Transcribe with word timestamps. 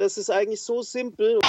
Das 0.00 0.16
ist 0.16 0.30
eigentlich 0.30 0.62
so 0.62 0.80
simpel. 0.80 1.40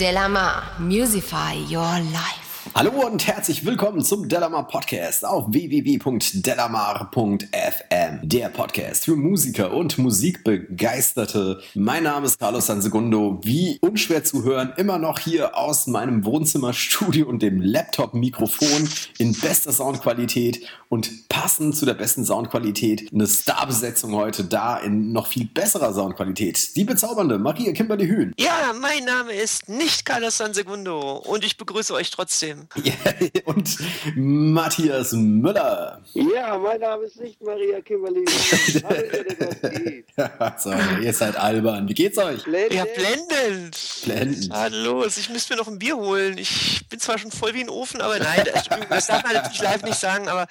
Delamar, 0.00 0.64
Musify 0.80 1.54
Your 1.72 2.00
Life. 2.12 2.39
Hallo 2.72 3.04
und 3.04 3.26
herzlich 3.26 3.66
willkommen 3.66 4.00
zum 4.00 4.28
Delamar 4.28 4.68
Podcast 4.68 5.24
auf 5.24 5.46
www.delamar.fm. 5.48 8.20
Der 8.22 8.48
Podcast 8.48 9.06
für 9.06 9.16
Musiker 9.16 9.72
und 9.72 9.98
Musikbegeisterte. 9.98 11.60
Mein 11.74 12.04
Name 12.04 12.26
ist 12.26 12.38
Carlos 12.38 12.66
Sansegundo. 12.66 13.40
Wie 13.42 13.78
unschwer 13.82 14.22
zu 14.22 14.44
hören, 14.44 14.72
immer 14.76 14.98
noch 14.98 15.18
hier 15.18 15.58
aus 15.58 15.88
meinem 15.88 16.24
Wohnzimmerstudio 16.24 17.28
und 17.28 17.42
dem 17.42 17.60
Laptop-Mikrofon 17.60 18.88
in 19.18 19.34
bester 19.34 19.72
Soundqualität 19.72 20.64
und 20.88 21.28
passend 21.28 21.76
zu 21.76 21.86
der 21.86 21.94
besten 21.94 22.24
Soundqualität 22.24 23.12
eine 23.12 23.26
Starbesetzung 23.26 24.14
heute 24.14 24.44
da 24.44 24.78
in 24.78 25.10
noch 25.12 25.26
viel 25.26 25.46
besserer 25.46 25.92
Soundqualität. 25.92 26.76
Die 26.76 26.84
bezaubernde 26.84 27.38
Maria 27.38 27.72
Kimberly 27.72 28.06
Hühn. 28.06 28.32
Ja, 28.38 28.72
mein 28.80 29.04
Name 29.04 29.32
ist 29.32 29.68
nicht 29.68 30.06
Carlos 30.06 30.38
Sansegundo 30.38 31.16
und 31.16 31.44
ich 31.44 31.56
begrüße 31.56 31.92
euch 31.92 32.10
trotzdem. 32.10 32.59
und 33.44 33.78
Matthias 34.16 35.12
Müller. 35.12 36.02
Ja, 36.14 36.58
mein 36.58 36.80
Name 36.80 37.04
ist 37.04 37.20
nicht 37.20 37.40
Maria 37.42 37.80
Kimberly. 37.80 38.24
so, 40.58 40.72
ihr 41.02 41.12
seid 41.12 41.36
albern. 41.36 41.88
Wie 41.88 41.94
geht's 41.94 42.18
euch? 42.18 42.44
Blendend. 42.44 42.74
Ja, 42.74 42.84
blendend. 42.84 43.78
Blendend. 44.04 44.52
Ah, 44.52 44.68
los, 44.68 45.18
ich 45.18 45.30
müsste 45.30 45.54
mir 45.54 45.60
noch 45.60 45.68
ein 45.68 45.78
Bier 45.78 45.96
holen. 45.96 46.38
Ich 46.38 46.86
bin 46.88 47.00
zwar 47.00 47.18
schon 47.18 47.30
voll 47.30 47.54
wie 47.54 47.62
ein 47.62 47.70
Ofen, 47.70 48.00
aber 48.00 48.18
nein, 48.18 48.44
das 48.88 49.06
darf 49.06 49.22
man 49.22 49.34
natürlich 49.34 49.62
live 49.62 49.82
nicht 49.82 49.98
sagen, 49.98 50.28
aber 50.28 50.46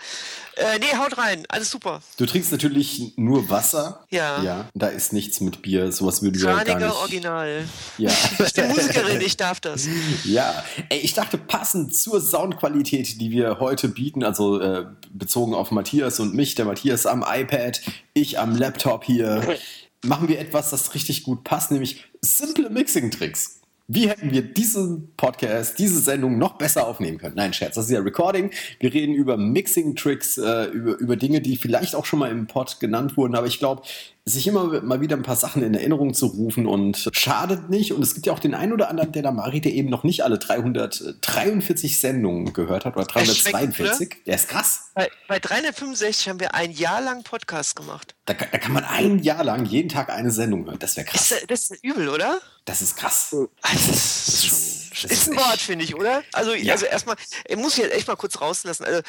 äh, 0.60 0.78
nee, 0.80 0.98
haut 0.98 1.18
rein, 1.18 1.46
alles 1.48 1.72
super. 1.72 2.02
Du 2.18 2.26
trinkst 2.26 2.52
natürlich 2.52 3.14
nur 3.16 3.50
Wasser. 3.50 4.06
Ja. 4.10 4.44
Ja, 4.44 4.70
da 4.74 4.88
ist 4.88 5.14
nichts 5.14 5.40
mit 5.40 5.62
Bier, 5.62 5.92
sowas 5.92 6.22
würden 6.22 6.40
wir 6.42 6.48
gar 6.48 6.64
nicht. 6.64 6.96
Original. 7.00 7.66
Ja. 7.98 8.12
Ich 8.46 8.54
bin 8.54 8.68
Musikerin, 8.68 9.22
ich 9.22 9.38
darf 9.38 9.62
das. 9.62 9.88
Ja, 10.26 10.64
ey, 10.90 11.00
ich 11.00 11.14
dachte, 11.14 11.38
passend 11.38 11.96
zur 12.02 12.22
Soundqualität, 12.22 13.20
die 13.20 13.32
wir 13.32 13.60
heute 13.60 13.90
bieten, 13.90 14.24
also 14.24 14.60
äh, 14.60 14.86
bezogen 15.12 15.54
auf 15.54 15.72
Matthias 15.72 16.20
und 16.20 16.34
mich, 16.34 16.56
der 16.56 16.66
Matthias 16.66 17.06
am 17.06 17.24
iPad, 17.28 17.82
ich 18.14 18.40
am 18.40 18.56
Laptop 18.56 19.04
hier, 19.04 19.58
machen 20.06 20.28
wir 20.28 20.40
etwas, 20.40 20.70
das 20.70 20.94
richtig 20.96 21.24
gut 21.24 21.44
passt, 21.44 21.72
nämlich 21.72 22.06
simple 22.22 22.70
Mixing-Tricks. 22.70 23.60
Wie 23.92 24.08
hätten 24.08 24.32
wir 24.32 24.44
diesen 24.44 25.16
Podcast, 25.18 25.80
diese 25.80 26.00
Sendung 26.00 26.38
noch 26.38 26.60
besser 26.60 26.88
aufnehmen 26.88 27.18
können? 27.18 27.34
Nein, 27.36 27.54
Scherz, 27.54 27.74
das 27.74 27.86
ist 27.86 27.92
ja 27.92 28.00
Recording. 28.00 28.52
Wir 28.80 28.94
reden 28.94 29.16
über 29.16 29.36
Mixing-Tricks, 29.36 30.38
äh, 30.38 30.66
über, 30.66 30.96
über 31.00 31.16
Dinge, 31.16 31.42
die 31.42 31.58
vielleicht 31.58 31.96
auch 31.96 32.06
schon 32.06 32.20
mal 32.20 32.30
im 32.30 32.46
Pod 32.46 32.80
genannt 32.80 33.18
wurden, 33.18 33.34
aber 33.34 33.48
ich 33.48 33.58
glaube, 33.58 33.82
sich 34.30 34.48
immer 34.48 34.82
mal 34.82 35.02
wieder 35.02 35.16
ein 35.16 35.24
paar 35.24 35.36
Sachen 35.36 35.64
in 35.64 35.74
Erinnerung 35.74 36.14
zu 36.14 36.28
rufen 36.28 36.66
und 36.66 37.10
schadet 37.14 37.70
nicht. 37.70 37.94
Und 37.94 38.02
es 38.02 38.14
gibt 38.14 38.26
ja 38.26 38.34
auch 38.34 38.40
den 38.40 38.54
einen 38.54 38.74
oder 38.74 38.90
anderen, 38.90 39.12
der 39.12 39.24
da 39.24 39.32
Mari, 39.32 39.62
der 39.62 39.74
eben 39.74 39.90
noch 39.90 40.04
nicht 40.04 40.24
alle 40.24 40.38
343 40.38 42.00
Sendungen 42.00 42.54
gehört 42.54 42.86
hat 42.86 42.96
oder 42.96 43.06
342. 43.06 44.24
Der 44.26 44.36
ist 44.36 44.48
krass. 44.48 44.92
Bei, 44.94 45.10
bei 45.28 45.40
365 45.40 46.30
haben 46.30 46.40
wir 46.40 46.54
ein 46.54 46.72
Jahr 46.72 47.02
lang 47.02 47.24
Podcast 47.24 47.76
gemacht. 47.76 48.16
Da, 48.26 48.34
da, 48.34 48.58
kann 48.58 48.74
man 48.74 48.84
ein 48.84 49.20
Jahr 49.20 49.44
lang 49.44 49.66
jeden 49.66 49.90
Tag 49.90 50.10
eine 50.10 50.32
Sendung 50.32 50.66
hören. 50.66 50.80
Das 50.80 50.96
wäre 50.96 51.08
krass. 51.08 51.32
Ist, 51.32 51.50
das 51.50 51.72
ist 51.72 51.84
übel, 51.84 52.10
oder? 52.10 52.40
Das 52.66 52.82
ist 52.82 52.98
krass. 52.98 53.36
Das 53.62 53.74
ist, 53.74 53.90
das 53.90 54.44
ist, 54.44 54.98
schon, 54.98 55.10
ist 55.10 55.32
ein 55.32 55.38
Wort, 55.38 55.60
finde 55.60 55.86
ich, 55.86 55.96
oder? 55.96 56.24
Also, 56.34 56.54
ja. 56.54 56.74
also 56.74 56.86
erstmal, 56.86 57.16
ich 57.48 57.58
muss 57.58 57.78
ich 57.78 57.84
jetzt 57.84 57.94
echt 57.96 58.08
mal 58.08 58.16
kurz 58.16 58.40
rauslassen. 58.40 58.86
Also, 58.86 59.02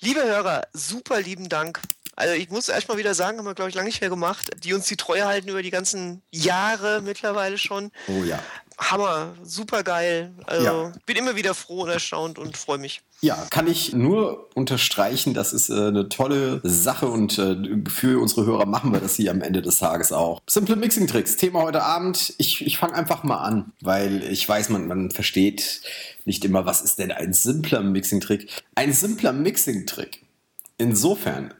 liebe 0.00 0.22
Hörer, 0.22 0.66
super 0.72 1.20
lieben 1.20 1.48
Dank 1.48 1.80
also 2.16 2.34
ich 2.34 2.50
muss 2.50 2.68
erst 2.68 2.88
mal 2.88 2.96
wieder 2.96 3.14
sagen, 3.14 3.38
haben 3.38 3.44
wir, 3.44 3.54
glaube 3.54 3.68
ich, 3.68 3.76
lange 3.76 3.88
nicht 3.88 4.00
mehr 4.00 4.10
gemacht, 4.10 4.50
die 4.64 4.72
uns 4.72 4.86
die 4.86 4.96
Treue 4.96 5.26
halten 5.26 5.48
über 5.48 5.62
die 5.62 5.70
ganzen 5.70 6.22
Jahre 6.30 7.02
mittlerweile 7.02 7.58
schon. 7.58 7.92
Oh 8.08 8.24
ja. 8.24 8.38
Hammer, 8.78 9.34
super 9.42 9.82
geil. 9.82 10.32
Also 10.46 10.64
ja. 10.64 10.92
bin 11.06 11.16
immer 11.16 11.36
wieder 11.36 11.54
froh 11.54 11.82
und 11.82 11.90
erstaunt 11.90 12.38
und 12.38 12.56
freue 12.56 12.78
mich. 12.78 13.00
Ja, 13.22 13.46
kann 13.50 13.66
ich 13.66 13.94
nur 13.94 14.50
unterstreichen, 14.54 15.32
das 15.32 15.54
ist 15.54 15.70
äh, 15.70 15.88
eine 15.88 16.10
tolle 16.10 16.60
Sache 16.62 17.06
und 17.06 17.38
äh, 17.38 17.56
für 17.88 18.20
unsere 18.20 18.44
Hörer 18.44 18.66
machen 18.66 18.92
wir 18.92 19.00
das 19.00 19.16
hier 19.16 19.30
am 19.30 19.40
Ende 19.40 19.62
des 19.62 19.78
Tages 19.78 20.12
auch. 20.12 20.42
Simple 20.46 20.76
Mixing 20.76 21.06
Tricks, 21.06 21.36
Thema 21.36 21.62
heute 21.62 21.82
Abend. 21.82 22.34
Ich, 22.36 22.64
ich 22.66 22.76
fange 22.76 22.94
einfach 22.94 23.22
mal 23.22 23.38
an, 23.38 23.72
weil 23.80 24.22
ich 24.22 24.46
weiß, 24.46 24.68
man, 24.68 24.86
man 24.86 25.10
versteht 25.10 25.80
nicht 26.26 26.44
immer, 26.44 26.66
was 26.66 26.82
ist 26.82 26.98
denn 26.98 27.10
ein 27.10 27.32
simpler 27.32 27.80
Mixing 27.80 28.20
Trick. 28.20 28.50
Ein 28.74 28.92
simpler 28.92 29.32
Mixing 29.32 29.86
Trick. 29.86 30.22
Insofern 30.76 31.54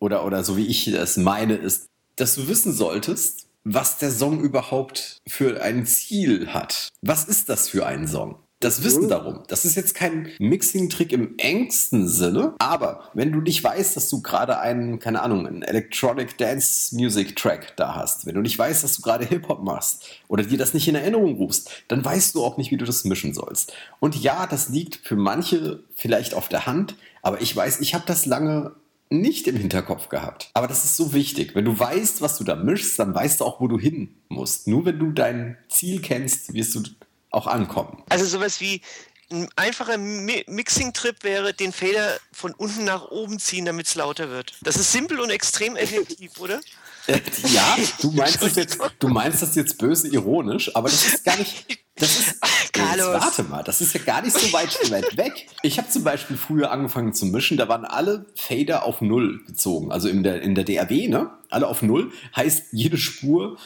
oder, 0.00 0.24
oder 0.24 0.44
so 0.44 0.56
wie 0.56 0.66
ich 0.66 0.90
das 0.90 1.16
meine, 1.16 1.54
ist, 1.54 1.88
dass 2.16 2.34
du 2.34 2.48
wissen 2.48 2.72
solltest, 2.72 3.46
was 3.64 3.98
der 3.98 4.10
Song 4.10 4.40
überhaupt 4.40 5.18
für 5.26 5.62
ein 5.62 5.86
Ziel 5.86 6.48
hat. 6.52 6.88
Was 7.02 7.24
ist 7.24 7.48
das 7.48 7.68
für 7.68 7.86
ein 7.86 8.08
Song? 8.08 8.36
Das 8.60 8.82
Wissen 8.82 9.04
mhm. 9.04 9.08
darum. 9.08 9.42
Das 9.46 9.64
ist 9.64 9.76
jetzt 9.76 9.94
kein 9.94 10.30
Mixing-Trick 10.40 11.12
im 11.12 11.34
engsten 11.38 12.08
Sinne, 12.08 12.54
aber 12.58 13.08
wenn 13.14 13.30
du 13.30 13.40
nicht 13.40 13.62
weißt, 13.62 13.96
dass 13.96 14.08
du 14.08 14.20
gerade 14.20 14.58
einen, 14.58 14.98
keine 14.98 15.22
Ahnung, 15.22 15.46
einen 15.46 15.62
Electronic 15.62 16.36
Dance 16.38 16.92
Music 16.96 17.36
Track 17.36 17.76
da 17.76 17.94
hast, 17.94 18.26
wenn 18.26 18.34
du 18.34 18.40
nicht 18.40 18.58
weißt, 18.58 18.82
dass 18.82 18.96
du 18.96 19.02
gerade 19.02 19.24
Hip-Hop 19.24 19.62
machst 19.62 20.06
oder 20.26 20.42
dir 20.42 20.58
das 20.58 20.74
nicht 20.74 20.88
in 20.88 20.96
Erinnerung 20.96 21.36
rufst, 21.36 21.70
dann 21.86 22.04
weißt 22.04 22.34
du 22.34 22.44
auch 22.44 22.56
nicht, 22.56 22.72
wie 22.72 22.76
du 22.76 22.84
das 22.84 23.04
mischen 23.04 23.32
sollst. 23.32 23.72
Und 24.00 24.16
ja, 24.16 24.48
das 24.48 24.70
liegt 24.70 25.06
für 25.06 25.16
manche 25.16 25.84
vielleicht 25.94 26.34
auf 26.34 26.48
der 26.48 26.66
Hand, 26.66 26.96
aber 27.22 27.40
ich 27.40 27.54
weiß, 27.54 27.80
ich 27.80 27.94
habe 27.94 28.04
das 28.06 28.26
lange 28.26 28.72
nicht 29.10 29.46
im 29.46 29.56
Hinterkopf 29.56 30.08
gehabt. 30.08 30.50
Aber 30.54 30.66
das 30.66 30.84
ist 30.84 30.96
so 30.96 31.12
wichtig. 31.12 31.54
Wenn 31.54 31.64
du 31.64 31.78
weißt, 31.78 32.20
was 32.20 32.38
du 32.38 32.44
da 32.44 32.56
mischst, 32.56 32.98
dann 32.98 33.14
weißt 33.14 33.40
du 33.40 33.44
auch, 33.44 33.60
wo 33.60 33.68
du 33.68 33.78
hin 33.78 34.14
musst. 34.28 34.66
Nur 34.66 34.84
wenn 34.84 34.98
du 34.98 35.12
dein 35.12 35.56
Ziel 35.68 36.00
kennst, 36.00 36.52
wirst 36.52 36.74
du 36.74 36.82
auch 37.30 37.46
ankommen. 37.46 38.02
Also 38.08 38.24
sowas 38.24 38.60
wie 38.60 38.82
ein 39.30 39.48
einfacher 39.56 39.98
Mixing-Trip 39.98 41.22
wäre, 41.22 41.52
den 41.52 41.72
Fader 41.72 42.18
von 42.32 42.54
unten 42.54 42.84
nach 42.84 43.10
oben 43.10 43.38
ziehen, 43.38 43.66
damit 43.66 43.86
es 43.86 43.94
lauter 43.94 44.30
wird. 44.30 44.54
Das 44.62 44.76
ist 44.76 44.90
simpel 44.90 45.20
und 45.20 45.30
extrem 45.30 45.76
effektiv, 45.76 46.38
oder? 46.40 46.60
Ja, 47.52 47.76
du 48.00 48.10
meinst, 48.10 48.42
das 48.42 48.56
jetzt, 48.56 48.78
du 48.98 49.08
meinst 49.08 49.42
das 49.42 49.54
jetzt 49.54 49.78
böse 49.78 50.08
ironisch, 50.08 50.74
aber 50.76 50.88
das 50.88 51.06
ist 51.06 51.24
gar 51.24 51.36
nicht. 51.36 51.66
Das 51.96 52.18
ist, 52.18 52.40
Carlos. 52.72 53.14
Jetzt 53.14 53.22
warte 53.22 53.42
mal, 53.44 53.62
das 53.62 53.80
ist 53.80 53.94
ja 53.94 54.00
gar 54.00 54.22
nicht 54.22 54.36
so 54.36 54.52
weit, 54.52 54.78
weit 54.90 55.16
weg. 55.16 55.48
Ich 55.62 55.78
habe 55.78 55.88
zum 55.88 56.04
Beispiel 56.04 56.36
früher 56.36 56.70
angefangen 56.70 57.14
zu 57.14 57.26
mischen, 57.26 57.56
da 57.56 57.68
waren 57.68 57.84
alle 57.84 58.26
Fader 58.34 58.84
auf 58.84 59.00
Null 59.00 59.42
gezogen. 59.46 59.90
Also 59.90 60.08
in 60.08 60.22
der, 60.22 60.42
in 60.42 60.54
der 60.54 60.64
DAW, 60.64 61.08
ne? 61.08 61.30
Alle 61.50 61.66
auf 61.66 61.82
Null. 61.82 62.12
Heißt, 62.36 62.66
jede 62.72 62.98
Spur 62.98 63.56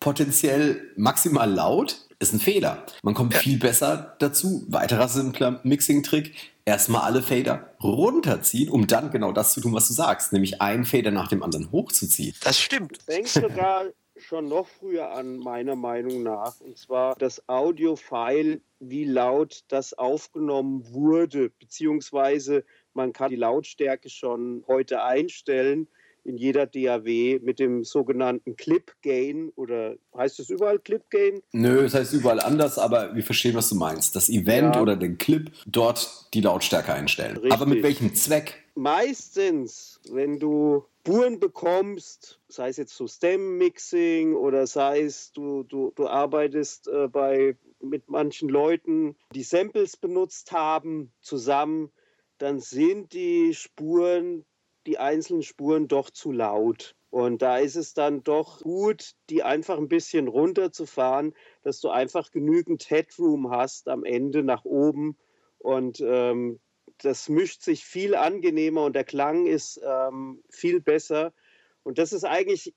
potenziell 0.00 0.82
maximal 0.96 1.50
laut 1.50 2.08
ist 2.18 2.32
ein 2.32 2.40
Fehler. 2.40 2.84
Man 3.02 3.14
kommt 3.14 3.34
ja. 3.34 3.40
viel 3.40 3.58
besser 3.58 4.16
dazu. 4.18 4.64
Weiterer 4.68 5.08
simpler 5.08 5.60
Mixing-Trick. 5.62 6.34
Erstmal 6.68 7.00
alle 7.00 7.22
Fader 7.22 7.74
runterziehen, 7.82 8.68
um 8.68 8.86
dann 8.86 9.10
genau 9.10 9.32
das 9.32 9.54
zu 9.54 9.62
tun, 9.62 9.72
was 9.72 9.88
du 9.88 9.94
sagst, 9.94 10.34
nämlich 10.34 10.60
einen 10.60 10.84
Fader 10.84 11.10
nach 11.10 11.28
dem 11.28 11.42
anderen 11.42 11.72
hochzuziehen. 11.72 12.34
Das 12.44 12.60
stimmt. 12.60 13.08
Denkst 13.08 13.32
sogar 13.32 13.86
schon 14.18 14.48
noch 14.48 14.68
früher 14.68 15.10
an, 15.12 15.38
meiner 15.38 15.76
Meinung 15.76 16.22
nach. 16.22 16.60
Und 16.60 16.76
zwar 16.76 17.14
das 17.14 17.48
Audio-File, 17.48 18.60
wie 18.80 19.04
laut 19.06 19.64
das 19.68 19.94
aufgenommen 19.94 20.92
wurde, 20.92 21.48
beziehungsweise 21.58 22.66
man 22.92 23.14
kann 23.14 23.30
die 23.30 23.36
Lautstärke 23.36 24.10
schon 24.10 24.62
heute 24.68 25.02
einstellen 25.02 25.88
in 26.28 26.36
jeder 26.36 26.66
DAW 26.66 27.40
mit 27.42 27.58
dem 27.58 27.84
sogenannten 27.84 28.56
Clip 28.56 28.92
Gain 29.02 29.50
oder 29.56 29.96
heißt 30.16 30.38
es 30.40 30.50
überall 30.50 30.78
Clip 30.78 31.02
Gain? 31.10 31.40
Nö, 31.52 31.84
es 31.84 31.94
heißt 31.94 32.12
überall 32.12 32.40
anders, 32.40 32.78
aber 32.78 33.14
wir 33.14 33.22
verstehen, 33.22 33.54
was 33.54 33.70
du 33.70 33.74
meinst. 33.74 34.14
Das 34.14 34.28
Event 34.28 34.76
ja. 34.76 34.82
oder 34.82 34.96
den 34.96 35.18
Clip 35.18 35.50
dort 35.66 36.28
die 36.34 36.40
Lautstärke 36.40 36.92
einstellen. 36.92 37.36
Richtig. 37.36 37.52
Aber 37.52 37.66
mit 37.66 37.82
welchem 37.82 38.14
Zweck? 38.14 38.62
Meistens, 38.74 40.00
wenn 40.10 40.38
du 40.38 40.84
Spuren 41.08 41.40
bekommst, 41.40 42.38
sei 42.48 42.68
es 42.68 42.76
jetzt 42.76 42.94
so 42.94 43.08
Stem-Mixing 43.08 44.34
oder 44.34 44.66
sei 44.66 45.00
es 45.00 45.32
du, 45.32 45.62
du, 45.62 45.90
du 45.96 46.06
arbeitest 46.06 46.86
äh, 46.86 47.08
bei, 47.08 47.56
mit 47.80 48.10
manchen 48.10 48.50
Leuten, 48.50 49.16
die 49.34 49.42
Samples 49.42 49.96
benutzt 49.96 50.52
haben, 50.52 51.10
zusammen, 51.22 51.90
dann 52.36 52.60
sind 52.60 53.14
die 53.14 53.54
Spuren 53.54 54.44
die 54.88 54.98
einzelnen 54.98 55.42
Spuren 55.42 55.86
doch 55.86 56.08
zu 56.08 56.32
laut. 56.32 56.96
Und 57.10 57.42
da 57.42 57.58
ist 57.58 57.76
es 57.76 57.92
dann 57.92 58.22
doch 58.24 58.62
gut, 58.62 59.12
die 59.28 59.42
einfach 59.42 59.76
ein 59.76 59.88
bisschen 59.88 60.28
runterzufahren, 60.28 61.34
dass 61.62 61.80
du 61.80 61.90
einfach 61.90 62.30
genügend 62.30 62.88
Headroom 62.88 63.50
hast 63.50 63.88
am 63.88 64.04
Ende 64.04 64.42
nach 64.42 64.64
oben. 64.64 65.18
Und 65.58 66.00
ähm, 66.00 66.58
das 66.98 67.28
mischt 67.28 67.62
sich 67.62 67.84
viel 67.84 68.14
angenehmer 68.14 68.84
und 68.84 68.96
der 68.96 69.04
Klang 69.04 69.46
ist 69.46 69.80
ähm, 69.84 70.42
viel 70.50 70.80
besser. 70.80 71.34
Und 71.82 71.98
das 71.98 72.14
ist 72.14 72.24
eigentlich 72.24 72.74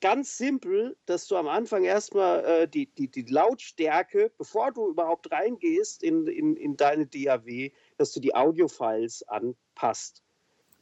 ganz 0.00 0.38
simpel, 0.38 0.96
dass 1.04 1.26
du 1.26 1.36
am 1.36 1.48
Anfang 1.48 1.84
erstmal 1.84 2.44
äh, 2.44 2.68
die, 2.68 2.86
die, 2.86 3.10
die 3.10 3.22
Lautstärke, 3.22 4.32
bevor 4.38 4.72
du 4.72 4.88
überhaupt 4.88 5.30
reingehst 5.30 6.02
in, 6.02 6.26
in, 6.26 6.56
in 6.56 6.76
deine 6.76 7.06
DAW, 7.06 7.70
dass 7.98 8.12
du 8.12 8.20
die 8.20 8.34
Audiofiles 8.34 9.22
anpasst. 9.28 10.22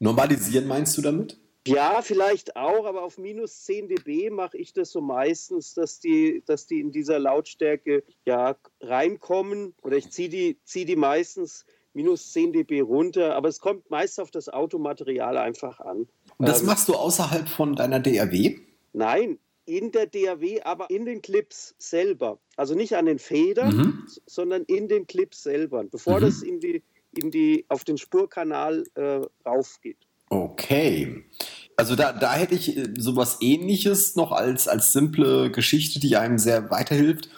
Normalisieren 0.01 0.67
meinst 0.67 0.97
du 0.99 1.03
damit? 1.03 1.39
Ja, 1.67 2.01
vielleicht 2.03 2.57
auch, 2.57 2.87
aber 2.87 3.03
auf 3.03 3.19
minus 3.19 3.65
10 3.65 3.89
dB 3.89 4.31
mache 4.31 4.57
ich 4.57 4.73
das 4.73 4.91
so 4.91 5.03
meistens, 5.03 5.75
dass 5.75 6.01
die, 6.01 6.43
dass 6.47 6.67
die 6.67 6.81
in 6.81 6.91
dieser 6.91 7.19
Lautstärke 7.19 8.03
ja 8.25 8.57
reinkommen. 8.81 9.75
Oder 9.83 9.99
ich 9.99 10.11
ziehe 10.11 10.31
die, 10.31 10.59
zieh 10.65 10.87
die 10.87 10.97
meistens 10.97 11.67
minus 11.93 12.33
10 12.33 12.55
dB 12.55 12.81
runter, 12.81 13.37
aber 13.37 13.49
es 13.49 13.61
kommt 13.61 13.91
meist 13.91 14.21
auf 14.21 14.31
das 14.31 14.49
Automaterial 14.49 15.37
einfach 15.37 15.81
an. 15.81 16.09
Und 16.39 16.49
das 16.49 16.61
ähm, 16.61 16.67
machst 16.67 16.89
du 16.89 16.95
außerhalb 16.95 17.49
von 17.49 17.75
deiner 17.75 18.01
DAW? 18.01 18.57
Nein, 18.95 19.39
in 19.67 19.93
der 19.93 20.07
DAW, 20.07 20.63
aber 20.63 20.89
in 20.89 21.05
den 21.05 21.21
Clips 21.21 21.75
selber. 21.79 22.39
Also 22.57 22.75
nicht 22.75 22.97
an 22.97 23.07
den 23.07 23.19
Federn, 23.19 23.77
mhm. 23.77 24.07
sondern 24.27 24.65
in 24.65 24.89
den 24.89 25.07
Clips 25.07 25.43
selber, 25.43 25.85
bevor 25.85 26.19
mhm. 26.19 26.25
das 26.25 26.43
in 26.43 26.61
die, 26.61 26.83
in 27.17 27.31
die, 27.31 27.65
auf 27.69 27.85
den 27.85 27.99
Spurkanal 27.99 28.85
äh, 28.95 29.21
raufgeht. 29.47 29.99
Okay. 30.29 31.25
Also 31.77 31.97
da, 31.97 32.13
da 32.13 32.35
hätte 32.35 32.55
ich 32.55 32.77
äh, 32.77 32.95
sowas 32.97 33.39
ähnliches 33.41 34.17
noch 34.17 34.33
als, 34.33 34.69
als 34.69 34.93
simple 34.93 35.51
Geschichte, 35.51 35.99
die 35.99 36.17
einem 36.17 36.39
sehr 36.39 36.71
weiterhilft. 36.71 37.29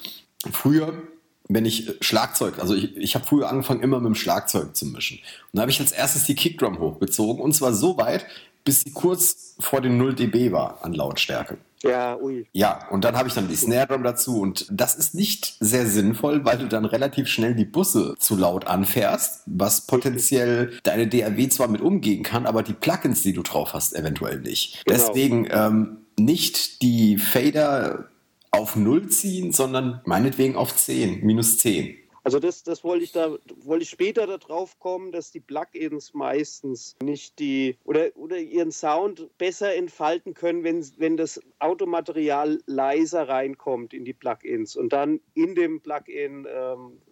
Früher, 0.50 1.02
wenn 1.48 1.64
ich 1.64 1.88
äh, 1.88 1.94
Schlagzeug, 2.00 2.58
also 2.58 2.74
ich, 2.74 2.96
ich 2.96 3.14
habe 3.14 3.24
früher 3.24 3.48
angefangen, 3.48 3.82
immer 3.82 3.98
mit 4.00 4.08
dem 4.08 4.14
Schlagzeug 4.14 4.76
zu 4.76 4.86
mischen. 4.86 5.18
Und 5.18 5.56
da 5.56 5.62
habe 5.62 5.70
ich 5.70 5.80
als 5.80 5.92
erstes 5.92 6.24
die 6.24 6.34
Kickdrum 6.34 6.78
hochgezogen 6.78 7.42
und 7.42 7.54
zwar 7.54 7.72
so 7.72 7.96
weit, 7.96 8.26
bis 8.64 8.82
sie 8.82 8.92
kurz 8.92 9.56
vor 9.58 9.80
den 9.80 9.96
0 9.96 10.14
dB 10.14 10.52
war 10.52 10.84
an 10.84 10.92
Lautstärke. 10.92 11.58
Ja, 11.82 12.16
ui. 12.18 12.46
Ja, 12.52 12.88
und 12.90 13.04
dann 13.04 13.16
habe 13.16 13.28
ich 13.28 13.34
dann 13.34 13.48
die 13.48 13.56
Snare 13.56 13.88
Drum 13.88 14.02
dazu 14.02 14.40
und 14.40 14.66
das 14.70 14.94
ist 14.94 15.14
nicht 15.14 15.56
sehr 15.60 15.86
sinnvoll, 15.86 16.44
weil 16.44 16.58
du 16.58 16.68
dann 16.68 16.84
relativ 16.84 17.28
schnell 17.28 17.54
die 17.54 17.64
Busse 17.64 18.14
zu 18.18 18.36
laut 18.36 18.66
anfährst, 18.66 19.42
was 19.46 19.86
potenziell 19.86 20.78
deine 20.82 21.08
DAW 21.08 21.48
zwar 21.48 21.68
mit 21.68 21.80
umgehen 21.80 22.22
kann, 22.22 22.46
aber 22.46 22.62
die 22.62 22.74
Plugins, 22.74 23.22
die 23.22 23.32
du 23.32 23.42
drauf 23.42 23.74
hast, 23.74 23.94
eventuell 23.94 24.40
nicht. 24.40 24.84
Genau. 24.84 24.98
Deswegen 24.98 25.48
ähm, 25.50 25.98
nicht 26.18 26.82
die 26.82 27.18
Fader 27.18 28.08
auf 28.50 28.76
0 28.76 29.08
ziehen, 29.08 29.52
sondern 29.52 30.00
meinetwegen 30.04 30.56
auf 30.56 30.76
10, 30.76 31.24
minus 31.24 31.58
10. 31.58 31.96
Also 32.24 32.38
das, 32.38 32.62
das 32.62 32.84
wollte 32.84 33.04
ich 33.04 33.12
da, 33.12 33.36
wollte 33.64 33.82
ich 33.82 33.90
später 33.90 34.26
darauf 34.26 34.78
kommen, 34.78 35.10
dass 35.10 35.32
die 35.32 35.40
Plugins 35.40 36.14
meistens 36.14 36.96
nicht 37.02 37.38
die 37.40 37.78
oder, 37.84 38.16
oder 38.16 38.38
ihren 38.38 38.70
Sound 38.70 39.36
besser 39.38 39.74
entfalten 39.74 40.34
können, 40.34 40.62
wenn, 40.62 40.86
wenn 40.98 41.16
das 41.16 41.40
Automaterial 41.58 42.60
leiser 42.66 43.28
reinkommt 43.28 43.92
in 43.92 44.04
die 44.04 44.12
Plugins 44.12 44.76
und 44.76 44.92
dann 44.92 45.20
in 45.34 45.56
dem 45.56 45.80
Plugin 45.80 46.46
ähm, 46.48 47.02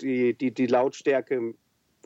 die, 0.00 0.34
die, 0.34 0.52
die 0.52 0.66
Lautstärke 0.66 1.54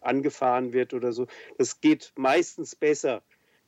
angefahren 0.03 0.73
wird 0.73 0.95
oder 0.95 1.13
so. 1.13 1.27
Das 1.57 1.81
geht 1.81 2.13
meistens 2.17 2.77
besser. 2.77 3.23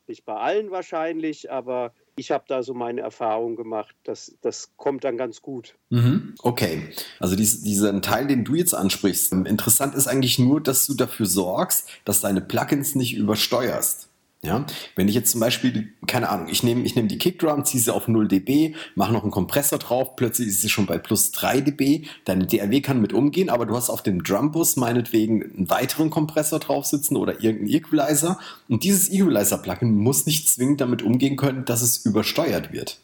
Nicht 0.07 0.25
bei 0.25 0.35
allen 0.35 0.71
wahrscheinlich, 0.71 1.51
aber 1.51 1.93
ich 2.21 2.31
habe 2.31 2.45
da 2.47 2.63
so 2.63 2.75
meine 2.75 3.01
Erfahrung 3.01 3.57
gemacht. 3.57 3.97
Das, 4.05 4.37
das 4.43 4.73
kommt 4.77 5.05
dann 5.05 5.17
ganz 5.17 5.41
gut. 5.41 5.75
Mhm. 5.89 6.35
Okay, 6.43 6.91
also 7.19 7.35
dies, 7.35 7.63
diesen 7.63 8.03
Teil, 8.03 8.27
den 8.27 8.45
du 8.45 8.55
jetzt 8.55 8.75
ansprichst, 8.75 9.33
interessant 9.33 9.95
ist 9.95 10.07
eigentlich 10.07 10.39
nur, 10.39 10.61
dass 10.61 10.87
du 10.87 10.95
dafür 10.95 11.25
sorgst, 11.25 11.89
dass 12.05 12.21
deine 12.21 12.43
Plugins 12.43 12.95
nicht 12.95 13.17
übersteuerst. 13.17 14.10
Ja, 14.43 14.65
wenn 14.97 15.07
ich 15.07 15.15
jetzt 15.15 15.33
zum 15.33 15.41
Beispiel, 15.41 15.93
keine 16.07 16.31
Ahnung, 16.31 16.49
ich 16.49 16.63
nehme 16.63 16.83
ich 16.85 16.97
nehm 16.97 17.09
die 17.09 17.19
Kickdrum, 17.19 17.67
ziehe 17.67 17.83
sie 17.83 17.93
auf 17.93 18.09
0 18.09 18.27
dB, 18.27 18.75
mache 18.95 19.13
noch 19.13 19.23
einen 19.23 19.31
Kompressor 19.31 19.79
drauf, 19.79 20.17
plötzlich 20.17 20.49
ist 20.49 20.63
sie 20.63 20.71
schon 20.71 20.87
bei 20.87 20.97
plus 20.97 21.31
3 21.33 21.61
dB, 21.61 22.07
deine 22.25 22.47
DAW 22.47 22.81
kann 22.81 23.03
mit 23.03 23.13
umgehen, 23.13 23.51
aber 23.51 23.67
du 23.67 23.77
hast 23.77 23.91
auf 23.91 24.03
dem 24.03 24.25
Drumbus 24.25 24.77
meinetwegen 24.77 25.43
einen 25.43 25.69
weiteren 25.69 26.09
Kompressor 26.09 26.59
drauf 26.59 26.87
sitzen 26.87 27.17
oder 27.17 27.43
irgendeinen 27.43 27.75
Equalizer 27.75 28.39
und 28.67 28.83
dieses 28.83 29.11
Equalizer-Plugin 29.11 29.95
muss 29.95 30.25
nicht 30.25 30.49
zwingend 30.49 30.81
damit 30.81 31.03
umgehen 31.03 31.37
können, 31.37 31.67
dass 31.67 31.83
es 31.83 32.07
übersteuert 32.07 32.73
wird. 32.73 32.99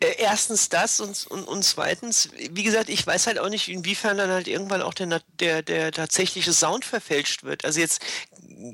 Äh, 0.00 0.16
erstens 0.18 0.68
das 0.68 1.00
und, 1.00 1.26
und, 1.26 1.44
und 1.44 1.64
zweitens, 1.64 2.30
wie 2.50 2.62
gesagt, 2.62 2.88
ich 2.88 3.06
weiß 3.06 3.26
halt 3.26 3.38
auch 3.38 3.48
nicht, 3.48 3.68
inwiefern 3.68 4.18
dann 4.18 4.30
halt 4.30 4.48
irgendwann 4.48 4.82
auch 4.82 4.94
der, 4.94 5.20
der, 5.40 5.62
der 5.62 5.92
tatsächliche 5.92 6.52
Sound 6.52 6.84
verfälscht 6.84 7.44
wird. 7.44 7.64
Also 7.64 7.80
jetzt, 7.80 8.00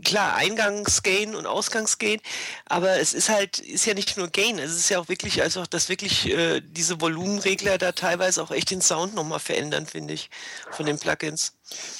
klar, 0.05 0.35
Eingangsgain 0.37 1.35
und 1.35 1.47
Ausgangsgain, 1.47 2.21
aber 2.67 2.99
es 2.99 3.15
ist 3.15 3.29
halt, 3.29 3.59
ist 3.59 3.87
ja 3.87 3.95
nicht 3.95 4.17
nur 4.17 4.29
Gain, 4.29 4.59
es 4.59 4.73
ist 4.73 4.89
ja 4.89 4.99
auch 4.99 5.09
wirklich, 5.09 5.43
also 5.43 5.63
auch, 5.63 5.67
dass 5.67 5.89
wirklich 5.89 6.27
äh, 6.27 6.61
diese 6.61 7.01
Volumenregler 7.01 7.79
da 7.79 7.93
teilweise 7.93 8.43
auch 8.43 8.51
echt 8.51 8.71
den 8.71 8.83
Sound 8.83 9.15
nochmal 9.15 9.41
verändern, 9.41 9.87
finde 9.87 10.15
ich, 10.15 10.31
von 10.71 10.87
den 10.87 10.99
Plugins. 10.99 11.55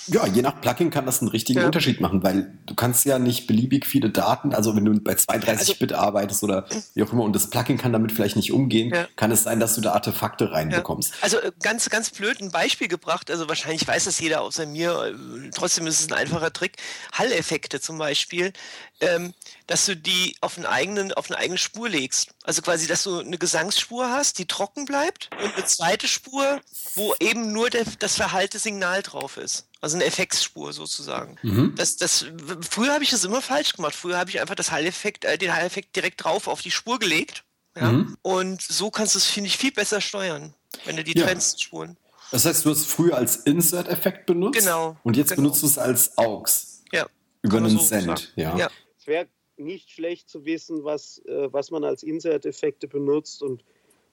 Ja, 0.09 0.27
je 0.27 0.43
nach 0.43 0.61
Plugin 0.61 0.91
kann 0.91 1.07
das 1.07 1.21
einen 1.21 1.29
richtigen 1.29 1.61
ja. 1.61 1.67
Unterschied 1.67 2.01
machen, 2.01 2.23
weil 2.25 2.53
du 2.67 2.75
kannst 2.75 3.05
ja 3.05 3.19
nicht 3.21 3.47
beliebig 3.47 3.87
viele 3.87 4.11
Daten, 4.11 4.53
also 4.53 4.75
wenn 4.75 4.85
du 4.85 4.99
bei 5.01 5.13
32-Bit 5.13 5.93
also, 5.93 6.05
arbeitest 6.05 6.43
oder 6.43 6.67
wie 6.95 7.03
auch 7.05 7.13
immer 7.13 7.23
und 7.23 7.37
das 7.37 7.51
Plugin 7.51 7.79
kann 7.79 7.93
damit 7.93 8.11
vielleicht 8.11 8.35
nicht 8.35 8.53
umgehen, 8.53 8.93
ja. 8.93 9.07
kann 9.15 9.31
es 9.31 9.45
sein, 9.45 9.61
dass 9.61 9.77
du 9.77 9.81
da 9.81 9.93
Artefakte 9.93 10.51
reinbekommst. 10.51 11.13
Ja. 11.13 11.17
Also 11.23 11.39
äh, 11.39 11.53
ganz, 11.63 11.89
ganz 11.89 12.11
blöd 12.11 12.41
ein 12.41 12.51
Beispiel 12.51 12.89
gebracht, 12.89 13.31
also 13.31 13.49
wahrscheinlich 13.49 13.87
weiß 13.87 14.05
das 14.05 14.19
jeder 14.19 14.41
außer 14.41 14.67
mir, 14.67 15.15
äh, 15.15 15.51
trotzdem 15.55 15.87
ist 15.87 16.01
es 16.01 16.09
ein 16.09 16.15
einfacher 16.15 16.53
Trick. 16.53 16.77
Hall-Effekte 17.13 17.81
zum 17.81 17.99
Beispiel, 17.99 18.53
ähm, 19.03 19.35
dass 19.67 19.87
du 19.87 19.97
die 19.97 20.37
auf, 20.41 20.57
einen 20.57 20.67
eigenen, 20.67 21.13
auf 21.13 21.31
eine 21.31 21.39
eigene 21.39 21.59
Spur 21.59 21.89
legst. 21.89 22.31
Also 22.45 22.63
quasi, 22.63 22.87
dass 22.87 23.03
du 23.03 23.19
eine 23.19 23.37
Gesangsspur 23.37 24.09
hast, 24.11 24.39
die 24.39 24.47
trocken 24.47 24.85
bleibt 24.85 25.29
und 25.43 25.55
eine 25.55 25.65
zweite 25.67 26.09
Spur, 26.09 26.61
wo 26.95 27.15
eben 27.21 27.53
nur 27.53 27.69
der, 27.69 27.85
das 27.99 28.17
verhallte 28.17 28.59
Signal 28.59 29.03
drauf 29.03 29.37
ist. 29.37 29.67
Also 29.81 29.97
eine 29.97 30.05
Effektspur 30.05 30.73
sozusagen. 30.73 31.37
Mhm. 31.43 31.75
Das, 31.77 31.97
das, 31.97 32.27
früher 32.69 32.95
habe 32.95 33.03
ich 33.03 33.11
das 33.11 33.25
immer 33.25 33.43
falsch 33.43 33.73
gemacht. 33.73 33.95
Früher 33.95 34.17
habe 34.17 34.31
ich 34.31 34.41
einfach 34.41 34.55
das 34.55 34.71
Hall-Effekt, 34.71 35.25
äh, 35.25 35.37
den 35.37 35.53
Hall-Effekt 35.53 35.97
direkt 35.97 36.23
drauf 36.25 36.47
auf 36.47 36.63
die 36.63 36.71
Spur 36.71 36.99
gelegt. 37.01 37.45
Ja? 37.77 37.91
Mhm. 37.91 38.17
Und 38.23 38.63
so 38.63 38.91
kannst 38.91 39.15
du 39.15 39.19
es, 39.19 39.27
finde 39.27 39.49
ich, 39.49 39.59
viel 39.59 39.73
besser 39.73 40.01
steuern, 40.01 40.55
wenn 40.85 40.97
du 40.97 41.03
die 41.03 41.19
ja. 41.19 41.27
trennst, 41.27 41.63
Spuren. 41.63 41.97
Das 42.31 42.47
heißt, 42.47 42.65
du 42.65 42.71
hast 42.71 42.79
es 42.79 42.87
früher 42.87 43.17
als 43.17 43.37
Insert-Effekt 43.37 44.27
benutzt. 44.27 44.61
Genau. 44.61 44.97
Und 45.03 45.17
jetzt 45.17 45.31
genau. 45.31 45.43
benutzt 45.43 45.63
du 45.63 45.67
es 45.67 45.79
als 45.79 46.17
AUX. 46.17 46.83
Ja. 46.93 47.07
Über 47.43 47.59
einen 47.59 47.71
so 47.71 47.79
Send. 47.79 48.33
Ja. 48.37 48.57
ja. 48.57 48.71
Es 49.03 49.09
wäre 49.09 49.27
nicht 49.57 49.91
schlecht 49.91 50.29
zu 50.29 50.45
wissen, 50.45 50.85
was, 50.85 51.19
äh, 51.27 51.53
was 51.53 51.73
man 51.73 51.83
als 51.83 52.05
Insert-Effekte 52.05 52.87
benutzt 52.87 53.43
und 53.43 53.65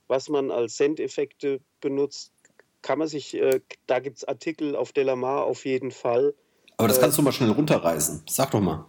was 0.07 0.29
man 0.29 0.49
als 0.49 0.77
Send-Effekte 0.77 1.61
benutzt 1.79 2.33
kann 2.81 2.97
man 2.97 3.07
sich, 3.07 3.35
äh, 3.35 3.61
da 3.85 3.99
gibt 3.99 4.17
es 4.17 4.23
Artikel 4.23 4.75
auf 4.75 4.91
Delamar 4.91 5.43
auf 5.43 5.65
jeden 5.65 5.91
Fall. 5.91 6.33
Aber 6.77 6.87
das 6.87 6.99
kannst 6.99 7.19
du 7.19 7.21
mal 7.21 7.31
schnell 7.31 7.51
runterreißen. 7.51 8.23
Sag 8.27 8.49
doch 8.49 8.61
mal. 8.61 8.85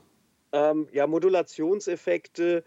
Ähm, 0.52 0.88
ja, 0.90 1.06
Modulationseffekte, 1.06 2.64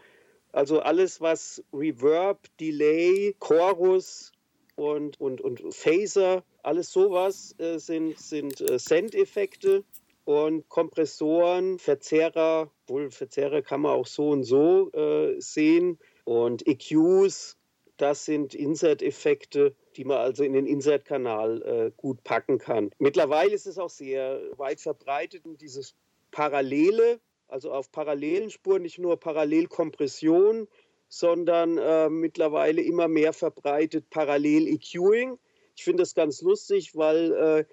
also 0.51 0.81
alles, 0.81 1.21
was 1.21 1.63
Reverb, 1.74 2.39
Delay, 2.59 3.35
Chorus 3.39 4.31
und, 4.75 5.19
und, 5.19 5.42
und 5.42 5.73
Phaser, 5.73 6.44
alles 6.61 6.92
sowas 6.92 7.56
äh, 7.57 7.80
sind, 7.80 8.19
sind 8.19 8.61
äh, 8.61 8.78
Send-Effekte 8.78 9.83
und 10.25 10.69
Kompressoren, 10.69 11.80
Verzerrer, 11.80 12.71
wohl 12.87 13.11
Verzerrer 13.11 13.61
kann 13.61 13.81
man 13.81 13.92
auch 13.92 14.07
so 14.07 14.30
und 14.30 14.44
so 14.44 14.92
äh, 14.94 15.39
sehen 15.39 15.99
und 16.23 16.65
EQs, 16.68 17.57
das 17.97 18.25
sind 18.25 18.56
Insert-Effekte 18.56 19.75
die 19.95 20.06
man 20.06 20.18
also 20.18 20.44
in 20.44 20.53
den 20.53 20.65
Insert-Kanal 20.65 21.61
äh, 21.61 21.92
gut 21.95 22.23
packen 22.23 22.57
kann. 22.57 22.92
Mittlerweile 22.99 23.53
ist 23.53 23.68
es 23.68 23.77
auch 23.77 23.89
sehr 23.89 24.42
weit 24.57 24.80
verbreitet, 24.80 25.44
dieses 25.61 25.95
Parallele, 26.31 27.19
also 27.47 27.71
auf 27.71 27.92
parallelen 27.92 28.49
Spuren, 28.49 28.81
nicht 28.81 28.99
nur 28.99 29.18
Parallelkompression, 29.18 30.68
sondern 31.07 31.77
äh, 31.77 32.09
mittlerweile 32.09 32.81
immer 32.81 33.07
mehr 33.07 33.33
verbreitet 33.33 34.09
Parallel-EQing. 34.09 35.37
Ich 35.75 35.83
finde 35.83 36.03
das 36.03 36.15
ganz 36.15 36.42
lustig, 36.42 36.95
weil 36.95 37.31
äh, 37.33 37.65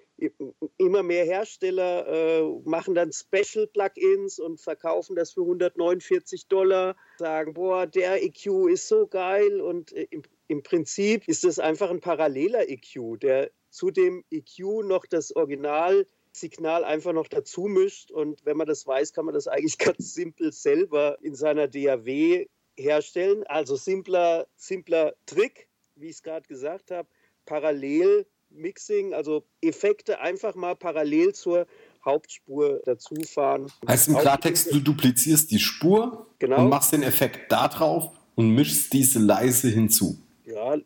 immer 0.77 1.03
mehr 1.03 1.25
Hersteller 1.25 2.07
äh, 2.07 2.43
machen 2.63 2.95
dann 2.95 3.11
Special-Plugins 3.11 4.39
und 4.39 4.61
verkaufen 4.61 5.15
das 5.15 5.31
für 5.31 5.41
149 5.41 6.47
Dollar, 6.47 6.95
sagen, 7.17 7.53
boah, 7.53 7.87
der 7.87 8.23
EQ 8.23 8.69
ist 8.69 8.87
so 8.87 9.07
geil 9.07 9.61
und 9.61 9.91
äh, 9.93 10.07
im, 10.11 10.23
im 10.47 10.63
Prinzip 10.63 11.27
ist 11.27 11.43
es 11.43 11.59
einfach 11.59 11.89
ein 11.89 12.01
paralleler 12.01 12.69
EQ, 12.69 13.19
der 13.19 13.51
zu 13.69 13.89
dem 13.89 14.23
EQ 14.29 14.83
noch 14.83 15.05
das 15.05 15.35
Originalsignal 15.35 16.83
einfach 16.83 17.13
noch 17.13 17.27
dazu 17.27 17.61
mischt. 17.63 18.11
Und 18.11 18.45
wenn 18.45 18.57
man 18.57 18.67
das 18.67 18.85
weiß, 18.85 19.13
kann 19.13 19.25
man 19.25 19.33
das 19.33 19.47
eigentlich 19.47 19.77
ganz 19.79 20.13
simpel 20.13 20.51
selber 20.51 21.17
in 21.21 21.35
seiner 21.35 21.67
DAW 21.67 22.47
herstellen. 22.77 23.43
Also 23.47 23.75
simpler, 23.75 24.47
simpler 24.55 25.15
Trick, 25.25 25.67
wie 25.95 26.07
ich 26.07 26.15
es 26.15 26.23
gerade 26.23 26.47
gesagt 26.47 26.91
habe, 26.91 27.07
parallel 27.45 28.25
Mixing, 28.53 29.13
also 29.13 29.43
Effekte 29.61 30.19
einfach 30.19 30.55
mal 30.55 30.75
parallel 30.75 31.33
zur 31.33 31.67
Hauptspur 32.03 32.81
dazufahren. 32.85 33.71
Heißt 33.87 34.07
im 34.07 34.17
Klartext, 34.17 34.73
du 34.73 34.79
duplizierst 34.79 35.51
die 35.51 35.59
Spur 35.59 36.27
genau. 36.39 36.63
und 36.63 36.69
machst 36.69 36.93
den 36.93 37.03
Effekt 37.03 37.51
da 37.51 37.67
drauf 37.67 38.11
und 38.35 38.49
mischst 38.49 38.91
diese 38.93 39.19
leise 39.19 39.69
hinzu. 39.69 40.17
Ja. 40.45 40.77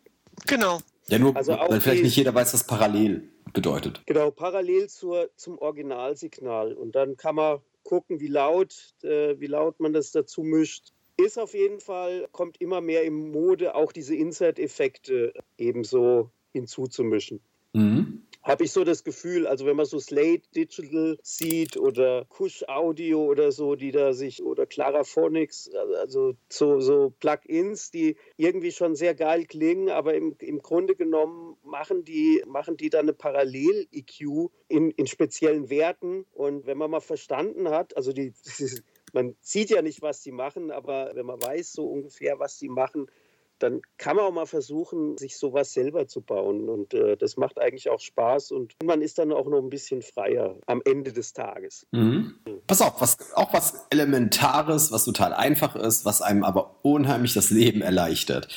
Genau. 0.46 0.80
Ja, 1.08 1.18
nur, 1.18 1.36
also 1.36 1.52
weil 1.52 1.80
vielleicht 1.80 2.02
nicht 2.02 2.16
jeder 2.16 2.34
weiß, 2.34 2.52
was 2.52 2.66
parallel 2.66 3.28
bedeutet. 3.52 4.02
Genau, 4.06 4.30
parallel 4.30 4.88
zur, 4.88 5.30
zum 5.36 5.58
Originalsignal. 5.58 6.72
Und 6.74 6.94
dann 6.94 7.16
kann 7.16 7.36
man 7.36 7.60
gucken, 7.84 8.20
wie 8.20 8.28
laut, 8.28 8.94
äh, 9.02 9.38
wie 9.38 9.46
laut 9.46 9.80
man 9.80 9.92
das 9.92 10.10
dazu 10.10 10.42
mischt. 10.42 10.92
ist 11.16 11.38
auf 11.38 11.54
jeden 11.54 11.80
Fall, 11.80 12.28
kommt 12.32 12.60
immer 12.60 12.80
mehr 12.80 13.04
im 13.04 13.30
Mode, 13.30 13.74
auch 13.74 13.92
diese 13.92 14.14
Insert-Effekte 14.14 15.32
ebenso 15.56 16.30
hinzuzumischen. 16.52 17.40
Mhm 17.76 18.26
habe 18.46 18.62
ich 18.62 18.70
so 18.70 18.84
das 18.84 19.02
Gefühl, 19.02 19.48
also 19.48 19.66
wenn 19.66 19.74
man 19.74 19.86
so 19.86 19.98
Slate 19.98 20.48
Digital 20.54 21.18
sieht 21.22 21.76
oder 21.76 22.26
Kush 22.28 22.62
Audio 22.68 23.24
oder 23.24 23.50
so, 23.50 23.74
die 23.74 23.90
da 23.90 24.12
sich, 24.12 24.40
oder 24.40 24.66
Claraphonics, 24.66 25.68
also 25.98 26.36
so, 26.48 26.78
so 26.78 27.12
Plugins, 27.18 27.90
die 27.90 28.16
irgendwie 28.36 28.70
schon 28.70 28.94
sehr 28.94 29.16
geil 29.16 29.46
klingen, 29.46 29.90
aber 29.90 30.14
im, 30.14 30.36
im 30.38 30.60
Grunde 30.60 30.94
genommen 30.94 31.56
machen 31.64 32.04
die, 32.04 32.40
machen 32.46 32.76
die 32.76 32.88
dann 32.88 33.06
eine 33.06 33.14
Parallel-EQ 33.14 34.50
in, 34.68 34.92
in 34.92 35.08
speziellen 35.08 35.68
Werten. 35.68 36.24
Und 36.32 36.66
wenn 36.66 36.78
man 36.78 36.92
mal 36.92 37.00
verstanden 37.00 37.70
hat, 37.70 37.96
also 37.96 38.12
die, 38.12 38.32
man 39.12 39.34
sieht 39.40 39.70
ja 39.70 39.82
nicht, 39.82 40.02
was 40.02 40.22
die 40.22 40.32
machen, 40.32 40.70
aber 40.70 41.10
wenn 41.14 41.26
man 41.26 41.42
weiß 41.42 41.72
so 41.72 41.84
ungefähr, 41.88 42.38
was 42.38 42.58
die 42.58 42.68
machen, 42.68 43.10
dann 43.58 43.80
kann 43.96 44.16
man 44.16 44.26
auch 44.26 44.32
mal 44.32 44.46
versuchen, 44.46 45.16
sich 45.16 45.38
sowas 45.38 45.72
selber 45.72 46.06
zu 46.06 46.20
bauen. 46.20 46.68
Und 46.68 46.94
äh, 46.94 47.16
das 47.16 47.36
macht 47.36 47.58
eigentlich 47.58 47.88
auch 47.88 48.00
Spaß 48.00 48.52
und 48.52 48.74
man 48.84 49.02
ist 49.02 49.18
dann 49.18 49.32
auch 49.32 49.46
noch 49.46 49.62
ein 49.62 49.70
bisschen 49.70 50.02
freier 50.02 50.56
am 50.66 50.82
Ende 50.84 51.12
des 51.12 51.32
Tages. 51.32 51.86
Mhm. 51.92 52.34
Pass 52.66 52.82
auf, 52.82 53.00
was, 53.00 53.32
auch 53.34 53.52
was 53.52 53.86
Elementares, 53.90 54.92
was 54.92 55.04
total 55.04 55.32
einfach 55.32 55.76
ist, 55.76 56.04
was 56.04 56.22
einem 56.22 56.44
aber 56.44 56.76
unheimlich 56.82 57.34
das 57.34 57.50
Leben 57.50 57.80
erleichtert. 57.80 58.48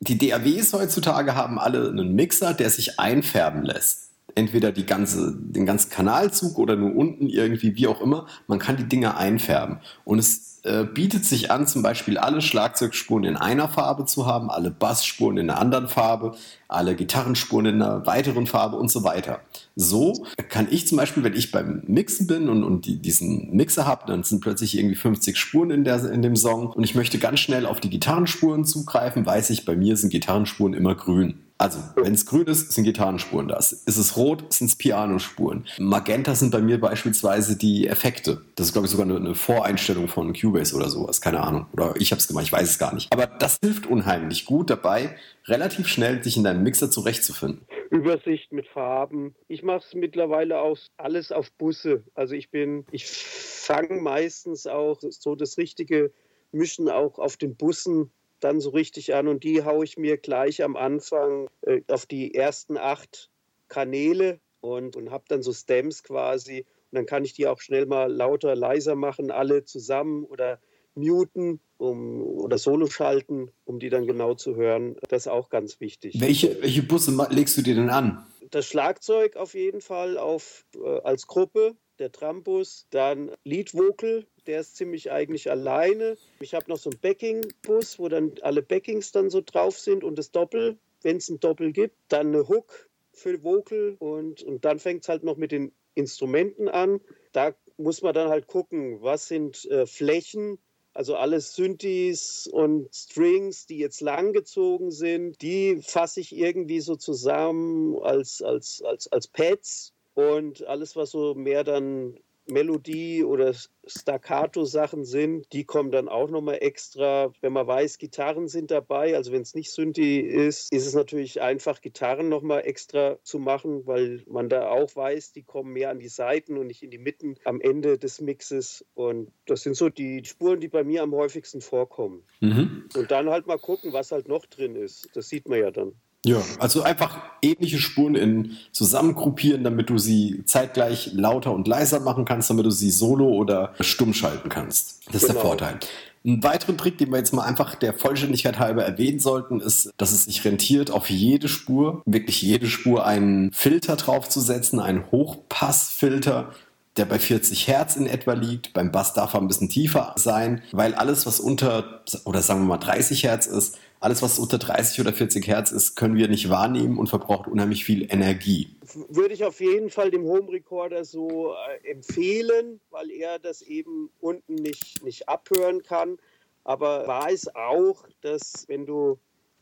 Die 0.00 0.18
DAWs 0.18 0.72
heutzutage 0.72 1.34
haben 1.34 1.58
alle 1.58 1.88
einen 1.88 2.14
Mixer, 2.14 2.52
der 2.52 2.70
sich 2.70 2.98
einfärben 2.98 3.62
lässt. 3.62 4.10
Entweder 4.34 4.72
die 4.72 4.84
ganze, 4.84 5.34
den 5.36 5.64
ganzen 5.64 5.90
Kanalzug 5.90 6.58
oder 6.58 6.74
nur 6.74 6.94
unten 6.94 7.28
irgendwie, 7.28 7.76
wie 7.76 7.86
auch 7.86 8.00
immer. 8.00 8.26
Man 8.48 8.58
kann 8.58 8.76
die 8.76 8.88
Dinge 8.88 9.16
einfärben. 9.16 9.80
Und 10.04 10.18
es 10.18 10.53
äh, 10.64 10.84
bietet 10.84 11.26
sich 11.26 11.50
an, 11.50 11.66
zum 11.66 11.82
Beispiel 11.82 12.16
alle 12.16 12.40
Schlagzeugspuren 12.40 13.24
in 13.24 13.36
einer 13.36 13.68
Farbe 13.68 14.06
zu 14.06 14.24
haben, 14.24 14.50
alle 14.50 14.70
Bassspuren 14.70 15.36
in 15.36 15.50
einer 15.50 15.60
anderen 15.60 15.88
Farbe, 15.88 16.34
alle 16.68 16.94
Gitarrenspuren 16.94 17.66
in 17.66 17.82
einer 17.82 18.06
weiteren 18.06 18.46
Farbe 18.46 18.76
und 18.76 18.90
so 18.90 19.04
weiter. 19.04 19.40
So 19.76 20.26
kann 20.48 20.66
ich 20.70 20.88
zum 20.88 20.96
Beispiel, 20.96 21.22
wenn 21.22 21.34
ich 21.34 21.52
beim 21.52 21.82
Mixen 21.86 22.26
bin 22.26 22.48
und, 22.48 22.64
und 22.64 22.86
die, 22.86 22.96
diesen 22.96 23.54
Mixer 23.54 23.86
habe, 23.86 24.04
dann 24.06 24.22
sind 24.22 24.40
plötzlich 24.40 24.78
irgendwie 24.78 24.96
50 24.96 25.36
Spuren 25.36 25.70
in, 25.70 25.84
der, 25.84 26.10
in 26.10 26.22
dem 26.22 26.34
Song 26.34 26.68
und 26.68 26.82
ich 26.82 26.94
möchte 26.94 27.18
ganz 27.18 27.40
schnell 27.40 27.66
auf 27.66 27.80
die 27.80 27.90
Gitarrenspuren 27.90 28.64
zugreifen, 28.64 29.26
weiß 29.26 29.50
ich, 29.50 29.66
bei 29.66 29.76
mir 29.76 29.98
sind 29.98 30.10
Gitarrenspuren 30.10 30.72
immer 30.72 30.94
grün. 30.94 31.40
Also, 31.64 31.78
wenn 31.96 32.12
es 32.12 32.26
grün 32.26 32.46
ist, 32.46 32.72
sind 32.72 32.84
Gitarrenspuren 32.84 33.48
da. 33.48 33.56
Ist 33.56 33.86
es 33.86 34.18
rot, 34.18 34.52
sind 34.52 34.66
es 34.66 34.76
Pianospuren. 34.76 35.66
Magenta 35.78 36.34
sind 36.34 36.50
bei 36.50 36.60
mir 36.60 36.78
beispielsweise 36.78 37.56
die 37.56 37.88
Effekte. 37.88 38.42
Das 38.54 38.66
ist, 38.66 38.74
glaube 38.74 38.84
ich, 38.84 38.90
sogar 38.90 39.06
eine, 39.06 39.16
eine, 39.16 39.34
Voreinstellung 39.34 40.06
von 40.08 40.34
Cubase 40.34 40.76
oder 40.76 40.90
sowas. 40.90 41.22
Keine 41.22 41.40
Ahnung. 41.40 41.64
Oder 41.72 41.94
ich 41.96 42.10
habe 42.10 42.20
es 42.20 42.28
gemacht, 42.28 42.44
ich 42.44 42.52
weiß 42.52 42.68
es 42.68 42.78
gar 42.78 42.92
nicht. 42.92 43.10
Aber 43.10 43.26
das 43.26 43.56
hilft 43.62 43.86
unheimlich 43.86 44.44
gut 44.44 44.68
dabei, 44.68 45.16
relativ 45.46 45.88
schnell 45.88 46.20
dich 46.20 46.36
in 46.36 46.44
deinem 46.44 46.62
Mixer 46.64 46.90
zurechtzufinden. 46.90 47.62
Übersicht 47.88 48.52
mit 48.52 48.66
Farben. 48.66 49.34
Ich 49.48 49.62
mache 49.62 49.84
es 49.88 49.94
mittlerweile 49.94 50.60
auch 50.60 50.76
alles 50.98 51.32
auf 51.32 51.50
Busse. 51.52 52.04
Also 52.14 52.34
ich 52.34 52.50
bin, 52.50 52.84
ich 52.90 53.06
fange 53.06 54.02
meistens 54.02 54.66
auch 54.66 54.98
so 55.00 55.34
das 55.34 55.56
richtige 55.56 56.12
Mischen 56.52 56.90
auch 56.90 57.18
auf 57.18 57.38
den 57.38 57.56
Bussen 57.56 58.10
dann 58.44 58.60
so 58.60 58.70
richtig 58.70 59.14
an 59.14 59.26
und 59.26 59.42
die 59.42 59.64
haue 59.64 59.84
ich 59.84 59.96
mir 59.96 60.18
gleich 60.18 60.62
am 60.62 60.76
Anfang 60.76 61.48
äh, 61.62 61.80
auf 61.88 62.06
die 62.06 62.34
ersten 62.34 62.76
acht 62.76 63.30
Kanäle 63.68 64.38
und, 64.60 64.96
und 64.96 65.10
habe 65.10 65.24
dann 65.28 65.42
so 65.42 65.52
Stems 65.52 66.02
quasi 66.02 66.60
und 66.90 66.96
dann 66.96 67.06
kann 67.06 67.24
ich 67.24 67.32
die 67.32 67.46
auch 67.46 67.60
schnell 67.60 67.86
mal 67.86 68.12
lauter, 68.12 68.54
leiser 68.54 68.94
machen, 68.94 69.30
alle 69.30 69.64
zusammen 69.64 70.24
oder 70.24 70.60
muten 70.94 71.60
um, 71.78 72.22
oder 72.22 72.58
Solo 72.58 72.86
schalten, 72.86 73.50
um 73.64 73.78
die 73.80 73.88
dann 73.88 74.06
genau 74.06 74.34
zu 74.34 74.54
hören. 74.56 74.96
Das 75.08 75.22
ist 75.22 75.28
auch 75.28 75.48
ganz 75.48 75.80
wichtig. 75.80 76.20
Welche, 76.20 76.62
welche 76.62 76.82
Busse 76.82 77.10
legst 77.30 77.56
du 77.56 77.62
dir 77.62 77.74
denn 77.74 77.90
an? 77.90 78.26
Das 78.50 78.66
Schlagzeug 78.66 79.36
auf 79.36 79.54
jeden 79.54 79.80
Fall 79.80 80.18
auf, 80.18 80.64
äh, 80.76 81.00
als 81.00 81.26
Gruppe, 81.26 81.74
der 81.98 82.12
Trambus, 82.12 82.86
dann 82.90 83.30
Lead 83.44 83.74
Vocal, 83.74 84.26
der 84.46 84.60
ist 84.60 84.76
ziemlich 84.76 85.10
eigentlich 85.10 85.50
alleine. 85.50 86.16
Ich 86.40 86.54
habe 86.54 86.68
noch 86.68 86.78
so 86.78 86.90
einen 86.90 87.00
Backing-Bus, 87.00 87.98
wo 87.98 88.08
dann 88.08 88.32
alle 88.42 88.62
Backings 88.62 89.12
dann 89.12 89.30
so 89.30 89.40
drauf 89.44 89.78
sind 89.78 90.04
und 90.04 90.18
das 90.18 90.30
Doppel, 90.30 90.78
wenn 91.02 91.16
es 91.16 91.28
ein 91.28 91.40
Doppel 91.40 91.72
gibt. 91.72 91.96
Dann 92.08 92.28
eine 92.28 92.48
Hook 92.48 92.88
für 93.12 93.42
Vocal 93.42 93.96
und, 93.98 94.42
und 94.42 94.64
dann 94.64 94.78
fängt 94.78 95.02
es 95.02 95.08
halt 95.08 95.24
noch 95.24 95.36
mit 95.36 95.52
den 95.52 95.72
Instrumenten 95.94 96.68
an. 96.68 97.00
Da 97.32 97.54
muss 97.76 98.02
man 98.02 98.14
dann 98.14 98.28
halt 98.28 98.46
gucken, 98.46 99.00
was 99.02 99.28
sind 99.28 99.64
äh, 99.66 99.86
Flächen, 99.86 100.58
also 100.92 101.16
alle 101.16 101.40
Synthes 101.40 102.46
und 102.46 102.94
Strings, 102.94 103.66
die 103.66 103.78
jetzt 103.78 104.00
langgezogen 104.00 104.92
sind, 104.92 105.42
die 105.42 105.80
fasse 105.82 106.20
ich 106.20 106.36
irgendwie 106.36 106.80
so 106.80 106.94
zusammen 106.94 107.98
als, 107.98 108.42
als, 108.42 108.82
als, 108.82 109.10
als 109.10 109.26
Pads. 109.26 109.92
Und 110.14 110.64
alles, 110.66 110.94
was 110.94 111.10
so 111.10 111.34
mehr 111.34 111.64
dann 111.64 112.16
Melodie 112.46 113.24
oder 113.24 113.54
Staccato-Sachen 113.86 115.04
sind, 115.04 115.52
die 115.52 115.64
kommen 115.64 115.90
dann 115.90 116.08
auch 116.08 116.28
nochmal 116.28 116.58
extra. 116.60 117.32
Wenn 117.40 117.52
man 117.52 117.66
weiß, 117.66 117.98
Gitarren 117.98 118.48
sind 118.48 118.70
dabei, 118.70 119.16
also 119.16 119.32
wenn 119.32 119.42
es 119.42 119.54
nicht 119.54 119.70
Synthi 119.70 120.20
ist, 120.20 120.72
ist 120.72 120.86
es 120.86 120.94
natürlich 120.94 121.40
einfach, 121.40 121.80
Gitarren 121.80 122.28
nochmal 122.28 122.62
extra 122.64 123.18
zu 123.22 123.38
machen, 123.38 123.86
weil 123.86 124.22
man 124.26 124.48
da 124.48 124.68
auch 124.68 124.94
weiß, 124.94 125.32
die 125.32 125.42
kommen 125.42 125.72
mehr 125.72 125.90
an 125.90 125.98
die 125.98 126.08
Seiten 126.08 126.58
und 126.58 126.66
nicht 126.66 126.82
in 126.82 126.90
die 126.90 126.98
Mitten 126.98 127.36
am 127.44 127.60
Ende 127.60 127.98
des 127.98 128.20
Mixes. 128.20 128.84
Und 128.94 129.30
das 129.46 129.62
sind 129.62 129.76
so 129.76 129.88
die 129.88 130.24
Spuren, 130.24 130.60
die 130.60 130.68
bei 130.68 130.84
mir 130.84 131.02
am 131.02 131.14
häufigsten 131.14 131.60
vorkommen. 131.60 132.24
Mhm. 132.40 132.88
Und 132.94 133.10
dann 133.10 133.30
halt 133.30 133.46
mal 133.46 133.58
gucken, 133.58 133.92
was 133.92 134.12
halt 134.12 134.28
noch 134.28 134.46
drin 134.46 134.76
ist. 134.76 135.08
Das 135.14 135.28
sieht 135.28 135.48
man 135.48 135.60
ja 135.60 135.70
dann. 135.70 135.92
Ja, 136.24 136.42
also 136.58 136.82
einfach 136.82 137.18
ähnliche 137.42 137.78
Spuren 137.78 138.14
in 138.14 138.56
zusammengruppieren, 138.72 139.62
damit 139.62 139.90
du 139.90 139.98
sie 139.98 140.42
zeitgleich 140.46 141.10
lauter 141.12 141.52
und 141.52 141.68
leiser 141.68 142.00
machen 142.00 142.24
kannst, 142.24 142.48
damit 142.48 142.64
du 142.64 142.70
sie 142.70 142.90
solo 142.90 143.28
oder 143.28 143.74
stumm 143.80 144.14
schalten 144.14 144.48
kannst. 144.48 145.00
Das 145.06 145.16
ist 145.16 145.28
genau. 145.28 145.34
der 145.34 145.42
Vorteil. 145.42 145.80
Ein 146.26 146.42
weiterer 146.42 146.74
Trick, 146.78 146.96
den 146.96 147.10
wir 147.10 147.18
jetzt 147.18 147.34
mal 147.34 147.44
einfach 147.44 147.74
der 147.74 147.92
Vollständigkeit 147.92 148.58
halber 148.58 148.82
erwähnen 148.82 149.20
sollten, 149.20 149.60
ist, 149.60 149.92
dass 149.98 150.12
es 150.12 150.24
sich 150.24 150.42
rentiert, 150.46 150.90
auf 150.90 151.10
jede 151.10 151.48
Spur, 151.48 152.00
wirklich 152.06 152.40
jede 152.40 152.66
Spur 152.66 153.04
einen 153.04 153.52
Filter 153.52 153.96
draufzusetzen, 153.96 154.80
einen 154.80 155.10
Hochpassfilter, 155.12 156.54
der 156.96 157.04
bei 157.04 157.18
40 157.18 157.68
Hertz 157.68 157.96
in 157.96 158.06
etwa 158.06 158.32
liegt. 158.32 158.72
Beim 158.72 158.90
Bass 158.90 159.12
darf 159.12 159.34
er 159.34 159.42
ein 159.42 159.48
bisschen 159.48 159.68
tiefer 159.68 160.14
sein, 160.16 160.62
weil 160.72 160.94
alles, 160.94 161.26
was 161.26 161.40
unter, 161.40 162.02
oder 162.24 162.40
sagen 162.40 162.60
wir 162.60 162.68
mal 162.68 162.78
30 162.78 163.24
Hertz 163.24 163.46
ist, 163.46 163.76
alles, 164.04 164.20
was 164.20 164.38
unter 164.38 164.58
30 164.58 165.00
oder 165.00 165.14
40 165.14 165.46
Hertz 165.46 165.72
ist, 165.72 165.96
können 165.96 166.14
wir 166.16 166.28
nicht 166.28 166.50
wahrnehmen 166.50 166.98
und 166.98 167.08
verbraucht 167.08 167.48
unheimlich 167.48 167.84
viel 167.84 168.02
Energie. 168.12 168.76
Würde 169.08 169.32
ich 169.32 169.44
auf 169.44 169.60
jeden 169.60 169.88
Fall 169.88 170.10
dem 170.10 170.24
Home 170.24 170.52
Recorder 170.52 171.06
so 171.06 171.54
äh, 171.54 171.90
empfehlen, 171.90 172.80
weil 172.90 173.10
er 173.10 173.38
das 173.38 173.62
eben 173.62 174.10
unten 174.20 174.56
nicht, 174.56 175.02
nicht 175.02 175.28
abhören 175.28 175.82
kann. 175.82 176.18
Aber 176.64 177.06
weiß 177.06 177.54
auch, 177.54 178.06
dass 178.20 178.68
wenn 178.68 178.84
du 178.84 179.18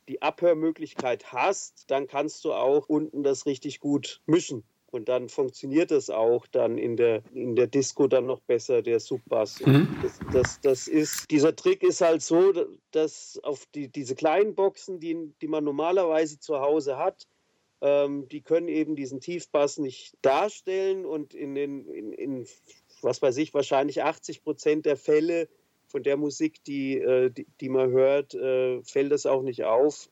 die 0.09 0.23
Abhörmöglichkeit 0.23 1.33
hast, 1.33 1.91
dann 1.91 2.09
kannst 2.09 2.45
du 2.45 2.53
auch 2.53 2.89
unten 2.89 3.23
das 3.23 3.47
richtig 3.47 3.79
gut 3.79 4.21
mischen. 4.27 4.65
Und 4.93 5.09
dann 5.09 5.31
funktioniert 5.31 5.91
das 5.91 6.11
auch 6.11 6.47
dann 6.47 6.77
in 6.77 6.99
der, 6.99 7.23
in 7.33 7.57
der 7.57 7.67
Disco 7.67 8.09
dann 8.09 8.27
noch 8.27 8.41
besser, 8.43 8.83
der 8.83 9.01
Subbass. 9.01 9.65
Mhm. 9.65 9.89
Das, 10.03 10.21
das, 10.33 10.61
das, 10.61 10.87
ist, 10.87 11.31
dieser 11.31 11.57
Trick 11.57 11.83
ist 11.83 12.03
halt 12.03 12.21
so, 12.21 12.53
dass 12.91 13.41
auf 13.43 13.65
die, 13.75 13.89
diese 13.89 14.15
kleinen 14.15 14.55
Boxen, 14.55 15.01
die, 15.01 15.33
die 15.41 15.49
man 15.49 15.65
normalerweise 15.65 16.39
zu 16.39 16.61
Hause 16.61 16.99
hat, 16.99 17.27
ähm, 17.81 18.29
die 18.29 18.43
können 18.43 18.69
eben 18.69 18.95
diesen 18.95 19.21
Tiefbass 19.21 19.79
nicht 19.79 20.15
darstellen 20.21 21.07
und 21.07 21.33
in 21.33 21.55
den, 21.55 21.89
in, 21.89 22.13
in 22.13 22.47
was 23.01 23.23
weiß 23.23 23.39
ich, 23.39 23.55
wahrscheinlich 23.55 24.03
80 24.03 24.45
Prozent 24.45 24.85
der 24.85 24.99
Fälle 24.99 25.49
von 25.87 26.03
der 26.03 26.19
Musik, 26.19 26.63
die, 26.65 26.99
äh, 26.99 27.31
die, 27.31 27.47
die, 27.61 27.69
man 27.71 27.91
hört, 27.91 28.35
äh, 28.35 28.83
fällt 28.83 29.11
das 29.11 29.25
auch 29.25 29.43
nicht 29.43 29.65
auf. 29.65 30.11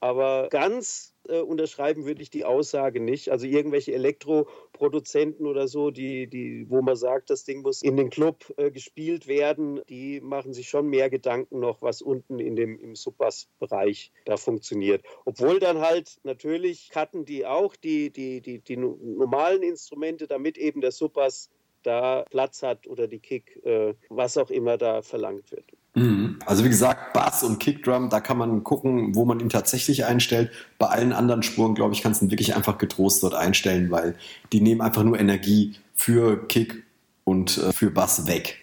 Aber 0.00 0.48
ganz 0.48 1.14
äh, 1.28 1.40
unterschreiben 1.40 2.06
würde 2.06 2.22
ich 2.22 2.30
die 2.30 2.46
Aussage 2.46 3.00
nicht. 3.00 3.30
Also 3.30 3.46
irgendwelche 3.46 3.92
Elektroproduzenten 3.92 5.46
oder 5.46 5.68
so, 5.68 5.90
die, 5.90 6.26
die, 6.26 6.64
wo 6.70 6.80
man 6.80 6.96
sagt, 6.96 7.28
das 7.28 7.44
Ding 7.44 7.60
muss 7.60 7.82
in 7.82 7.98
den 7.98 8.08
Club 8.08 8.52
äh, 8.56 8.70
gespielt 8.70 9.28
werden, 9.28 9.82
die 9.90 10.20
machen 10.22 10.54
sich 10.54 10.70
schon 10.70 10.88
mehr 10.88 11.10
Gedanken 11.10 11.60
noch, 11.60 11.82
was 11.82 12.00
unten 12.00 12.38
in 12.38 12.56
dem, 12.56 12.78
im 12.78 12.96
Subbass-Bereich 12.96 14.10
da 14.24 14.38
funktioniert. 14.38 15.04
Obwohl 15.26 15.60
dann 15.60 15.80
halt 15.80 16.18
natürlich 16.22 16.88
cutten 16.88 17.26
die 17.26 17.44
auch 17.44 17.76
die, 17.76 18.10
die, 18.10 18.40
die, 18.40 18.60
die 18.60 18.76
normalen 18.78 19.62
Instrumente, 19.62 20.26
damit 20.26 20.56
eben 20.56 20.80
der 20.80 20.92
Subbass 20.92 21.50
da 21.82 22.24
Platz 22.30 22.62
hat 22.62 22.86
oder 22.86 23.06
die 23.06 23.20
Kick, 23.20 23.60
äh, 23.64 23.94
was 24.08 24.38
auch 24.38 24.50
immer 24.50 24.78
da 24.78 25.02
verlangt 25.02 25.52
wird. 25.52 25.64
Mhm. 25.94 26.38
Also 26.46 26.64
wie 26.64 26.68
gesagt, 26.68 27.12
Bass 27.12 27.42
und 27.42 27.58
Kickdrum, 27.58 28.10
da 28.10 28.20
kann 28.20 28.38
man 28.38 28.62
gucken, 28.62 29.14
wo 29.14 29.24
man 29.24 29.40
ihn 29.40 29.48
tatsächlich 29.48 30.04
einstellt. 30.04 30.50
Bei 30.78 30.86
allen 30.86 31.12
anderen 31.12 31.42
Spuren, 31.42 31.74
glaube 31.74 31.94
ich, 31.94 32.02
kannst 32.02 32.20
du 32.20 32.26
ihn 32.26 32.30
wirklich 32.30 32.54
einfach 32.54 32.78
getrost 32.78 33.22
dort 33.22 33.34
einstellen, 33.34 33.90
weil 33.90 34.14
die 34.52 34.60
nehmen 34.60 34.80
einfach 34.80 35.02
nur 35.02 35.18
Energie 35.18 35.74
für 35.94 36.46
Kick 36.46 36.84
und 37.24 37.58
äh, 37.58 37.72
für 37.72 37.90
Bass 37.90 38.26
weg. 38.26 38.56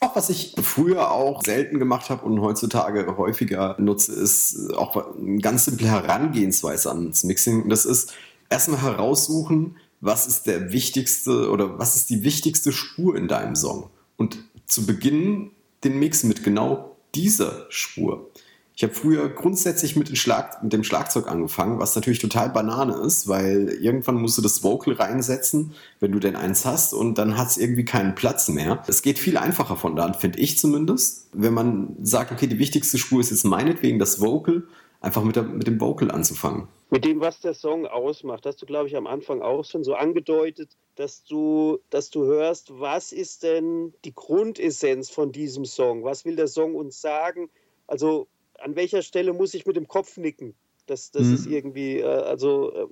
Auch 0.00 0.14
was 0.14 0.28
ich 0.28 0.54
früher 0.60 1.10
auch 1.10 1.42
selten 1.42 1.78
gemacht 1.78 2.10
habe 2.10 2.26
und 2.26 2.40
heutzutage 2.40 3.16
häufiger 3.16 3.76
nutze, 3.78 4.12
ist 4.12 4.74
auch 4.74 5.16
eine 5.16 5.38
ganz 5.38 5.64
simple 5.64 5.88
Herangehensweise 5.88 6.90
ans 6.90 7.24
Mixing. 7.24 7.68
Das 7.70 7.86
ist 7.86 8.12
erstmal 8.50 8.82
heraussuchen, 8.82 9.76
was 10.02 10.26
ist 10.26 10.46
der 10.46 10.72
wichtigste 10.72 11.50
oder 11.50 11.78
was 11.78 11.96
ist 11.96 12.10
die 12.10 12.24
wichtigste 12.24 12.72
Spur 12.72 13.16
in 13.16 13.26
deinem 13.26 13.56
Song. 13.56 13.88
Und 14.18 14.36
zu 14.66 14.84
Beginn 14.84 15.50
den 15.84 15.98
Mix 15.98 16.24
mit 16.24 16.44
genau 16.44 16.96
dieser 17.14 17.66
Spur. 17.68 18.30
Ich 18.76 18.82
habe 18.82 18.92
früher 18.92 19.28
grundsätzlich 19.28 19.94
mit, 19.94 20.16
Schlag, 20.18 20.60
mit, 20.64 20.72
dem 20.72 20.82
Schlagzeug 20.82 21.28
angefangen, 21.28 21.78
was 21.78 21.94
natürlich 21.94 22.18
total 22.18 22.50
Banane 22.50 22.94
ist, 22.94 23.28
weil 23.28 23.68
irgendwann 23.80 24.16
musst 24.16 24.36
du 24.36 24.42
das 24.42 24.64
Vocal 24.64 24.94
reinsetzen, 24.94 25.74
wenn 26.00 26.10
du 26.10 26.18
denn 26.18 26.34
eins 26.34 26.64
hast, 26.64 26.92
und 26.92 27.16
dann 27.16 27.38
hat 27.38 27.48
es 27.48 27.56
irgendwie 27.56 27.84
keinen 27.84 28.16
Platz 28.16 28.48
mehr. 28.48 28.82
Es 28.88 29.02
geht 29.02 29.20
viel 29.20 29.36
einfacher 29.36 29.76
von 29.76 29.94
da 29.94 30.04
an, 30.04 30.14
finde 30.14 30.40
ich 30.40 30.58
zumindest. 30.58 31.28
Wenn 31.32 31.54
man 31.54 31.94
sagt, 32.02 32.32
okay, 32.32 32.48
die 32.48 32.58
wichtigste 32.58 32.98
Spur 32.98 33.20
ist 33.20 33.30
jetzt 33.30 33.44
meinetwegen 33.44 34.00
das 34.00 34.20
Vocal, 34.20 34.64
einfach 35.00 35.22
mit, 35.22 35.36
der, 35.36 35.44
mit 35.44 35.68
dem 35.68 35.80
Vocal 35.80 36.10
anzufangen. 36.10 36.66
Mit 36.90 37.04
dem, 37.04 37.20
was 37.20 37.40
der 37.40 37.54
Song 37.54 37.86
ausmacht, 37.86 38.44
hast 38.44 38.60
du, 38.60 38.66
glaube 38.66 38.88
ich, 38.88 38.96
am 38.96 39.06
Anfang 39.06 39.40
auch 39.40 39.64
schon 39.64 39.84
so 39.84 39.94
angedeutet, 39.94 40.70
dass 40.96 41.24
du, 41.24 41.78
dass 41.90 42.10
du 42.10 42.24
hörst, 42.24 42.78
was 42.78 43.12
ist 43.12 43.42
denn 43.42 43.94
die 44.04 44.14
Grundessenz 44.14 45.10
von 45.10 45.32
diesem 45.32 45.64
Song? 45.64 46.04
Was 46.04 46.24
will 46.24 46.36
der 46.36 46.48
Song 46.48 46.74
uns 46.74 47.00
sagen? 47.00 47.50
Also 47.86 48.28
an 48.58 48.76
welcher 48.76 49.02
Stelle 49.02 49.32
muss 49.32 49.54
ich 49.54 49.66
mit 49.66 49.76
dem 49.76 49.88
Kopf 49.88 50.16
nicken? 50.16 50.54
Das, 50.86 51.10
das 51.10 51.24
mhm. 51.24 51.34
ist 51.34 51.46
irgendwie, 51.46 52.00
äh, 52.00 52.04
also 52.04 52.72
äh, 52.72 52.86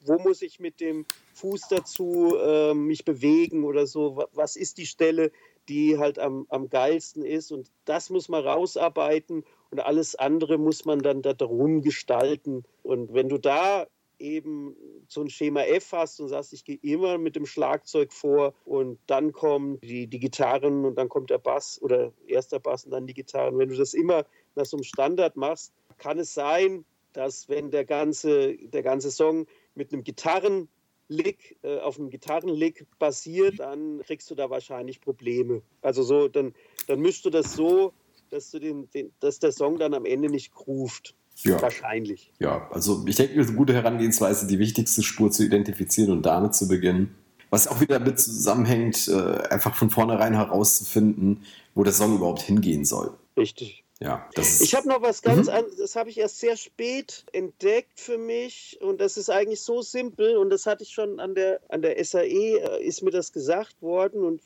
wo 0.00 0.18
muss 0.18 0.42
ich 0.42 0.60
mit 0.60 0.80
dem 0.80 1.04
Fuß 1.34 1.68
dazu 1.68 2.36
äh, 2.36 2.74
mich 2.74 3.04
bewegen 3.04 3.64
oder 3.64 3.86
so? 3.86 4.24
Was 4.32 4.56
ist 4.56 4.78
die 4.78 4.86
Stelle, 4.86 5.30
die 5.68 5.98
halt 5.98 6.18
am, 6.18 6.46
am 6.48 6.68
geilsten 6.68 7.24
ist? 7.24 7.52
Und 7.52 7.70
das 7.84 8.08
muss 8.08 8.28
man 8.28 8.44
rausarbeiten 8.44 9.44
und 9.70 9.80
alles 9.80 10.14
andere 10.14 10.56
muss 10.56 10.84
man 10.84 11.00
dann 11.00 11.20
darum 11.20 11.82
gestalten. 11.82 12.64
Und 12.82 13.12
wenn 13.12 13.28
du 13.28 13.38
da 13.38 13.86
eben 14.18 14.76
so 15.08 15.20
ein 15.20 15.30
Schema 15.30 15.62
F 15.62 15.92
hast 15.92 16.20
und 16.20 16.28
sagst, 16.28 16.52
ich 16.52 16.64
gehe 16.64 16.78
immer 16.82 17.18
mit 17.18 17.36
dem 17.36 17.46
Schlagzeug 17.46 18.12
vor 18.12 18.54
und 18.64 18.98
dann 19.06 19.32
kommen 19.32 19.80
die, 19.80 20.06
die 20.06 20.18
Gitarren 20.18 20.84
und 20.84 20.96
dann 20.96 21.08
kommt 21.08 21.30
der 21.30 21.38
Bass 21.38 21.80
oder 21.82 22.12
erst 22.26 22.52
der 22.52 22.58
Bass 22.58 22.84
und 22.84 22.92
dann 22.92 23.06
die 23.06 23.14
Gitarren. 23.14 23.58
Wenn 23.58 23.68
du 23.68 23.76
das 23.76 23.94
immer 23.94 24.24
nach 24.54 24.66
so 24.66 24.76
einem 24.76 24.84
Standard 24.84 25.36
machst, 25.36 25.72
kann 25.98 26.18
es 26.18 26.34
sein, 26.34 26.84
dass 27.12 27.48
wenn 27.48 27.70
der 27.70 27.84
ganze, 27.84 28.56
der 28.56 28.82
ganze 28.82 29.10
Song 29.10 29.46
mit 29.74 29.92
einem 29.92 30.04
Gitarrenlick, 30.04 31.56
äh, 31.62 31.78
auf 31.78 31.98
einem 31.98 32.10
Gitarrenlick 32.10 32.86
basiert, 32.98 33.60
dann 33.60 34.00
kriegst 34.02 34.30
du 34.30 34.34
da 34.34 34.50
wahrscheinlich 34.50 35.00
Probleme. 35.00 35.62
Also 35.80 36.02
so, 36.02 36.28
dann, 36.28 36.54
dann 36.88 37.00
mischst 37.00 37.24
du 37.24 37.30
das 37.30 37.54
so, 37.54 37.92
dass, 38.30 38.50
du 38.50 38.58
den, 38.58 38.90
den, 38.90 39.12
dass 39.20 39.38
der 39.38 39.52
Song 39.52 39.78
dann 39.78 39.94
am 39.94 40.04
Ende 40.04 40.28
nicht 40.28 40.52
groovt. 40.52 41.14
Ja. 41.42 41.60
Wahrscheinlich. 41.60 42.32
Ja, 42.38 42.68
also 42.70 43.04
ich 43.06 43.16
denke, 43.16 43.34
eine 43.34 43.52
gute 43.52 43.74
Herangehensweise, 43.74 44.46
die 44.46 44.58
wichtigste 44.58 45.02
Spur 45.02 45.30
zu 45.30 45.44
identifizieren 45.44 46.12
und 46.12 46.24
damit 46.24 46.54
zu 46.54 46.68
beginnen. 46.68 47.14
Was 47.50 47.68
auch 47.68 47.80
wieder 47.80 47.98
damit 47.98 48.18
zusammenhängt, 48.18 49.08
äh, 49.08 49.48
einfach 49.48 49.74
von 49.74 49.90
vornherein 49.90 50.34
herauszufinden, 50.34 51.42
wo 51.74 51.84
der 51.84 51.92
Song 51.92 52.16
überhaupt 52.16 52.42
hingehen 52.42 52.84
soll. 52.84 53.12
Richtig. 53.36 53.83
Ja, 54.04 54.28
ich 54.36 54.74
habe 54.74 54.86
noch 54.86 55.00
was 55.00 55.22
ganz 55.22 55.46
mhm. 55.46 55.54
anderes, 55.54 55.76
das 55.76 55.96
habe 55.96 56.10
ich 56.10 56.18
erst 56.18 56.38
sehr 56.38 56.58
spät 56.58 57.24
entdeckt 57.32 57.98
für 57.98 58.18
mich 58.18 58.78
und 58.82 59.00
das 59.00 59.16
ist 59.16 59.30
eigentlich 59.30 59.62
so 59.62 59.80
simpel 59.80 60.36
und 60.36 60.50
das 60.50 60.66
hatte 60.66 60.82
ich 60.82 60.90
schon 60.90 61.20
an 61.20 61.34
der, 61.34 61.60
an 61.70 61.80
der 61.80 62.04
SAE, 62.04 62.58
äh, 62.58 62.84
ist 62.84 63.00
mir 63.00 63.12
das 63.12 63.32
gesagt 63.32 63.80
worden 63.80 64.22
und 64.22 64.42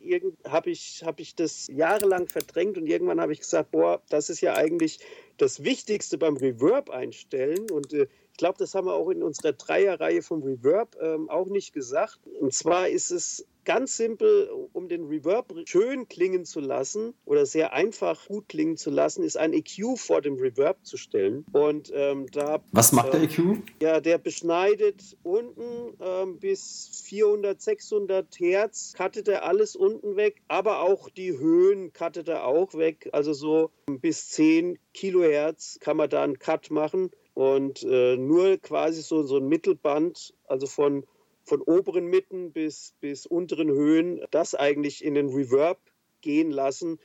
habe 0.46 0.70
ich, 0.70 1.02
hab 1.04 1.18
ich 1.18 1.34
das 1.34 1.66
jahrelang 1.72 2.28
verdrängt 2.28 2.78
und 2.78 2.86
irgendwann 2.86 3.20
habe 3.20 3.32
ich 3.32 3.40
gesagt, 3.40 3.72
boah, 3.72 4.00
das 4.10 4.30
ist 4.30 4.42
ja 4.42 4.54
eigentlich 4.54 5.00
das 5.38 5.64
Wichtigste 5.64 6.18
beim 6.18 6.36
Reverb 6.36 6.90
einstellen 6.90 7.68
und 7.72 7.92
äh, 7.92 8.06
glaube, 8.38 8.57
das 8.59 8.75
haben 8.75 8.87
wir 8.87 8.95
auch 8.95 9.11
in 9.11 9.22
unserer 9.22 9.53
Dreierreihe 9.53 10.22
vom 10.22 10.42
Reverb 10.42 10.96
ähm, 11.01 11.29
auch 11.29 11.48
nicht 11.48 11.74
gesagt. 11.74 12.20
Und 12.40 12.55
zwar 12.55 12.88
ist 12.88 13.11
es 13.11 13.46
ganz 13.68 13.98
simpel, 13.98 14.48
um 14.72 14.88
den 14.88 15.09
Reverb 15.09 15.53
schön 15.66 16.09
klingen 16.09 16.46
zu 16.46 16.59
lassen 16.59 17.12
oder 17.27 17.44
sehr 17.44 17.74
einfach 17.74 18.27
gut 18.27 18.48
klingen 18.48 18.79
zu 18.79 18.88
lassen, 18.88 19.22
ist 19.22 19.37
ein 19.37 19.53
EQ 19.53 19.98
vor 19.98 20.22
dem 20.22 20.37
Reverb 20.37 20.79
zu 20.87 20.96
stellen. 20.96 21.44
Und 21.53 21.92
ähm, 21.94 22.29
da. 22.33 22.62
Was 22.72 22.92
macht 22.92 23.12
der 23.12 23.20
EQ? 23.20 23.59
Ja, 23.83 24.01
der 24.01 24.16
beschneidet 24.16 25.18
unten 25.22 25.94
ähm, 26.01 26.38
bis 26.38 27.03
400, 27.05 27.61
600 27.61 28.40
Hertz, 28.40 28.94
cuttet 28.96 29.29
er 29.29 29.44
alles 29.44 29.77
unten 29.77 30.16
weg, 30.16 30.40
aber 30.48 30.81
auch 30.81 31.11
die 31.11 31.37
Höhen 31.37 31.92
cuttet 31.92 32.29
er 32.29 32.46
auch 32.46 32.72
weg. 32.72 33.11
Also 33.12 33.35
so 33.35 33.70
bis 33.87 34.31
10 34.31 34.79
Kilohertz 34.94 35.79
kann 35.81 35.98
man 35.98 36.09
da 36.09 36.22
einen 36.22 36.38
Cut 36.38 36.70
machen 36.70 37.11
und 37.38 37.85
äh, 37.85 38.16
nur 38.16 38.57
quasi 38.57 39.01
so, 39.01 39.22
so 39.22 39.37
ein 39.37 39.46
Mittelband, 39.46 40.35
also 40.48 40.66
von, 40.66 41.07
von 41.44 41.61
oberen 41.61 42.07
Mitten 42.07 42.51
bis, 42.51 42.94
bis 42.98 43.27
unteren 43.27 43.70
Höhen, 43.70 44.20
das 44.33 44.57
eigentlich 44.57 45.05
in 45.05 45.14
den 45.14 45.29
Reverb 45.29 45.79
gehen 46.20 46.51
lassen. 46.51 46.98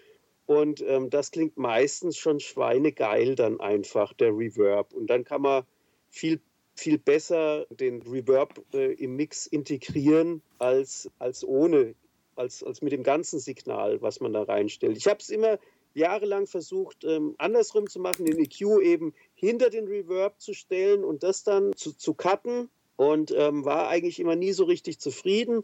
Und 0.48 0.82
ähm, 0.88 1.12
das 1.12 1.30
klingt 1.30 1.58
meistens 1.58 2.18
schon 2.18 2.40
schweinegeil 2.40 3.36
dann 3.36 3.60
einfach, 3.60 4.12
der 4.14 4.36
Reverb. 4.36 4.92
Und 4.94 5.06
dann 5.06 5.24
kann 5.24 5.44
man 5.44 5.66
viel, 6.10 6.42
viel 6.74 6.98
besser 6.98 7.68
den 7.70 8.02
Reverb 8.02 8.60
äh, 8.74 8.92
im 8.94 9.16
Mix 9.16 9.46
integrieren 9.46 10.42
als, 10.58 11.12
als 11.20 11.46
ohne, 11.46 11.94
als, 12.36 12.64
als 12.64 12.82
mit 12.82 12.92
dem 12.92 13.04
ganzen 13.04 13.38
Signal, 13.38 14.02
was 14.02 14.20
man 14.20 14.34
da 14.34 14.42
reinstellt. 14.42 14.98
Ich 14.98 15.06
habe 15.06 15.20
es 15.20 15.30
immer 15.30 15.60
jahrelang 15.94 16.48
versucht, 16.48 17.04
ähm, 17.04 17.36
andersrum 17.38 17.88
zu 17.88 18.00
machen, 18.00 18.26
den 18.26 18.40
EQ 18.40 18.82
eben 18.82 19.14
hinter 19.34 19.70
den 19.70 19.88
Reverb 19.88 20.40
zu 20.40 20.54
stellen 20.54 21.04
und 21.04 21.24
das 21.24 21.44
dann 21.44 21.74
zu, 21.76 21.94
zu 21.94 22.14
cutten 22.14 22.70
und 22.96 23.32
ähm, 23.36 23.66
war 23.66 23.88
eigentlich 23.90 24.20
immer 24.20 24.36
nie 24.36 24.54
so 24.54 24.66
richtig 24.66 25.00
zufrieden. 25.00 25.64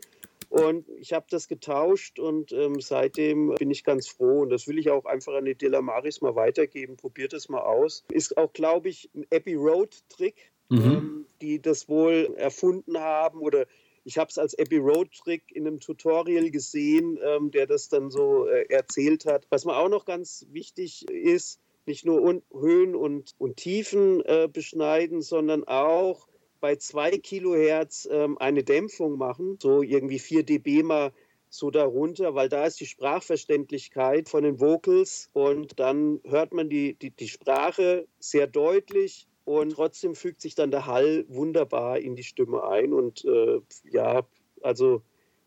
Und 0.49 0.89
ich 0.99 1.13
habe 1.13 1.27
das 1.29 1.47
getauscht 1.47 2.17
und 2.17 2.51
ähm, 2.51 2.81
seitdem 2.81 3.53
bin 3.55 3.69
ich 3.69 3.83
ganz 3.83 4.07
froh. 4.07 4.41
Und 4.41 4.49
das 4.49 4.67
will 4.67 4.79
ich 4.79 4.89
auch 4.89 5.05
einfach 5.05 5.33
an 5.33 5.45
die 5.45 5.53
Delamaris 5.53 6.21
mal 6.21 6.35
weitergeben. 6.35 6.97
Probiert 6.97 7.33
es 7.33 7.49
mal 7.49 7.61
aus. 7.61 8.03
Ist 8.11 8.35
auch, 8.35 8.51
glaube 8.51 8.89
ich, 8.89 9.11
ein 9.13 9.27
Abbey 9.31 9.53
Road-Trick, 9.53 10.51
mhm. 10.69 10.81
ähm, 10.81 11.25
die 11.41 11.61
das 11.61 11.87
wohl 11.87 12.33
erfunden 12.35 12.97
haben 12.97 13.39
oder 13.41 13.67
ich 14.05 14.17
habe 14.17 14.29
es 14.29 14.39
als 14.39 14.57
Abbey 14.57 14.77
Road 14.77 15.11
Trick 15.11 15.51
in 15.51 15.67
einem 15.67 15.79
Tutorial 15.79 16.49
gesehen, 16.49 17.19
ähm, 17.21 17.51
der 17.51 17.67
das 17.67 17.89
dann 17.89 18.09
so 18.09 18.47
äh, 18.47 18.65
erzählt 18.69 19.25
hat. 19.25 19.45
Was 19.49 19.65
mir 19.65 19.75
auch 19.75 19.89
noch 19.89 20.05
ganz 20.05 20.47
wichtig 20.49 21.07
ist, 21.09 21.59
nicht 21.89 22.05
nur 22.05 22.41
Höhen 22.53 22.95
und, 22.95 23.33
und 23.37 23.57
Tiefen 23.57 24.21
äh, 24.25 24.47
beschneiden, 24.51 25.21
sondern 25.21 25.63
auch 25.65 26.27
bei 26.61 26.75
2 26.75 27.17
Kilohertz 27.17 28.07
ähm, 28.09 28.37
eine 28.37 28.63
Dämpfung 28.63 29.17
machen, 29.17 29.57
so 29.61 29.81
irgendwie 29.81 30.19
4 30.19 30.43
dB 30.43 30.83
mal 30.83 31.11
so 31.49 31.71
darunter, 31.71 32.35
weil 32.35 32.47
da 32.47 32.65
ist 32.65 32.79
die 32.79 32.85
Sprachverständlichkeit 32.85 34.29
von 34.29 34.43
den 34.43 34.59
Vocals 34.59 35.29
und 35.33 35.79
dann 35.79 36.21
hört 36.23 36.53
man 36.53 36.69
die, 36.69 36.93
die, 36.93 37.09
die 37.09 37.27
Sprache 37.27 38.07
sehr 38.19 38.45
deutlich 38.45 39.27
und 39.45 39.71
trotzdem 39.71 40.13
fügt 40.13 40.41
sich 40.41 40.53
dann 40.53 40.69
der 40.69 40.85
Hall 40.85 41.25
wunderbar 41.27 41.97
in 41.97 42.15
die 42.15 42.23
Stimme 42.23 42.67
ein. 42.67 42.93
Und 42.93 43.25
äh, 43.25 43.59
ja, 43.89 44.27
also 44.61 45.01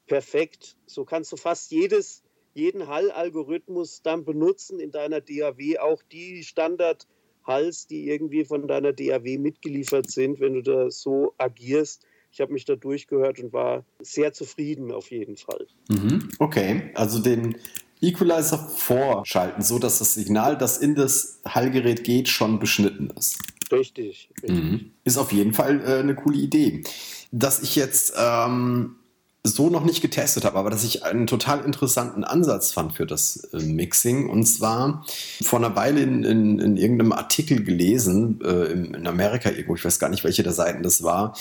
perfekt. 0.08 0.76
So 0.86 1.04
kannst 1.04 1.30
du 1.30 1.36
fast 1.36 1.70
jedes, 1.70 2.24
jeden 2.54 2.88
Hall-Algorithmus 2.88 4.02
dann 4.02 4.24
benutzen 4.24 4.80
in 4.80 4.90
deiner 4.90 5.20
DAW, 5.20 5.78
auch 5.78 6.02
die 6.10 6.42
Standard-Halls, 6.42 7.86
die 7.86 8.08
irgendwie 8.08 8.44
von 8.44 8.68
deiner 8.68 8.92
DAW 8.92 9.38
mitgeliefert 9.38 10.10
sind, 10.10 10.40
wenn 10.40 10.54
du 10.54 10.62
da 10.62 10.90
so 10.90 11.34
agierst. 11.38 12.04
Ich 12.30 12.40
habe 12.40 12.52
mich 12.52 12.64
da 12.64 12.76
durchgehört 12.76 13.40
und 13.40 13.52
war 13.52 13.84
sehr 14.00 14.32
zufrieden 14.32 14.90
auf 14.90 15.10
jeden 15.10 15.36
Fall. 15.36 15.66
Mhm, 15.88 16.30
okay, 16.38 16.90
also 16.94 17.18
den 17.20 17.56
Equalizer 18.00 18.58
vorschalten, 18.58 19.62
so 19.62 19.78
dass 19.78 19.98
das 19.98 20.14
Signal, 20.14 20.58
das 20.58 20.78
in 20.78 20.94
das 20.94 21.40
Hallgerät 21.46 22.04
geht, 22.04 22.28
schon 22.28 22.58
beschnitten 22.58 23.10
ist. 23.16 23.38
Richtig. 23.70 24.28
richtig. 24.42 24.50
Mhm. 24.50 24.90
Ist 25.04 25.18
auf 25.18 25.32
jeden 25.32 25.52
Fall 25.54 25.80
äh, 25.80 26.00
eine 26.00 26.14
coole 26.14 26.38
Idee. 26.38 26.82
Dass 27.30 27.62
ich 27.62 27.76
jetzt 27.76 28.12
ähm, 28.18 28.96
so 29.44 29.70
noch 29.70 29.84
nicht 29.84 30.02
getestet 30.02 30.44
habe, 30.44 30.56
aber 30.56 30.70
dass 30.70 30.84
ich 30.84 31.04
einen 31.04 31.26
total 31.26 31.64
interessanten 31.64 32.22
Ansatz 32.22 32.72
fand 32.72 32.92
für 32.92 33.06
das 33.06 33.48
äh, 33.52 33.58
Mixing. 33.58 34.28
Und 34.30 34.46
zwar 34.46 35.04
vor 35.42 35.58
einer 35.58 35.74
Weile 35.74 36.00
in, 36.00 36.22
in, 36.22 36.58
in 36.60 36.76
irgendeinem 36.76 37.12
Artikel 37.12 37.64
gelesen, 37.64 38.40
äh, 38.44 38.72
in, 38.72 39.06
Amerika 39.06 39.50
irgendwo, 39.50 39.74
ich 39.74 39.84
weiß 39.84 39.98
gar 39.98 40.10
nicht, 40.10 40.22
welche 40.22 40.44
der 40.44 40.52
Seiten 40.52 40.82
das 40.84 41.02
war. 41.02 41.36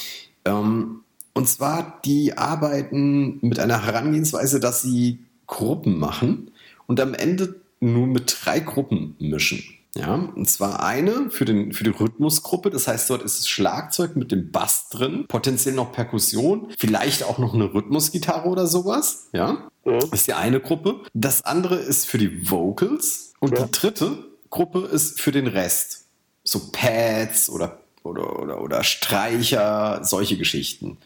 Ähm, 0.45 1.01
und 1.33 1.47
zwar, 1.47 2.01
die 2.03 2.37
arbeiten 2.37 3.37
mit 3.41 3.59
einer 3.59 3.85
Herangehensweise, 3.85 4.59
dass 4.59 4.81
sie 4.81 5.19
Gruppen 5.45 5.99
machen 5.99 6.51
und 6.87 6.99
am 6.99 7.13
Ende 7.13 7.55
nur 7.79 8.07
mit 8.07 8.35
drei 8.41 8.59
Gruppen 8.59 9.15
mischen. 9.19 9.63
Ja, 9.95 10.15
und 10.15 10.49
zwar 10.49 10.83
eine 10.83 11.29
für, 11.31 11.43
den, 11.43 11.73
für 11.73 11.83
die 11.83 11.89
Rhythmusgruppe. 11.89 12.69
Das 12.69 12.87
heißt, 12.87 13.09
dort 13.09 13.23
ist 13.23 13.39
das 13.39 13.49
Schlagzeug 13.49 14.15
mit 14.15 14.31
dem 14.31 14.49
Bass 14.51 14.87
drin, 14.89 15.25
potenziell 15.27 15.75
noch 15.75 15.91
Perkussion, 15.91 16.67
vielleicht 16.77 17.23
auch 17.23 17.37
noch 17.39 17.53
eine 17.53 17.73
Rhythmusgitarre 17.73 18.47
oder 18.47 18.67
sowas. 18.67 19.27
Ja, 19.33 19.69
das 19.83 20.05
ist 20.11 20.27
die 20.27 20.33
eine 20.33 20.61
Gruppe. 20.61 21.01
Das 21.13 21.43
andere 21.43 21.75
ist 21.75 22.05
für 22.05 22.17
die 22.17 22.49
Vocals. 22.49 23.33
Und 23.39 23.57
ja. 23.57 23.65
die 23.65 23.71
dritte 23.71 24.25
Gruppe 24.49 24.79
ist 24.79 25.19
für 25.19 25.31
den 25.31 25.47
Rest. 25.47 26.05
So 26.43 26.71
Pads 26.71 27.49
oder, 27.49 27.79
oder, 28.03 28.39
oder, 28.39 28.61
oder 28.61 28.83
Streicher, 28.83 30.03
solche 30.03 30.37
Geschichten. 30.37 30.97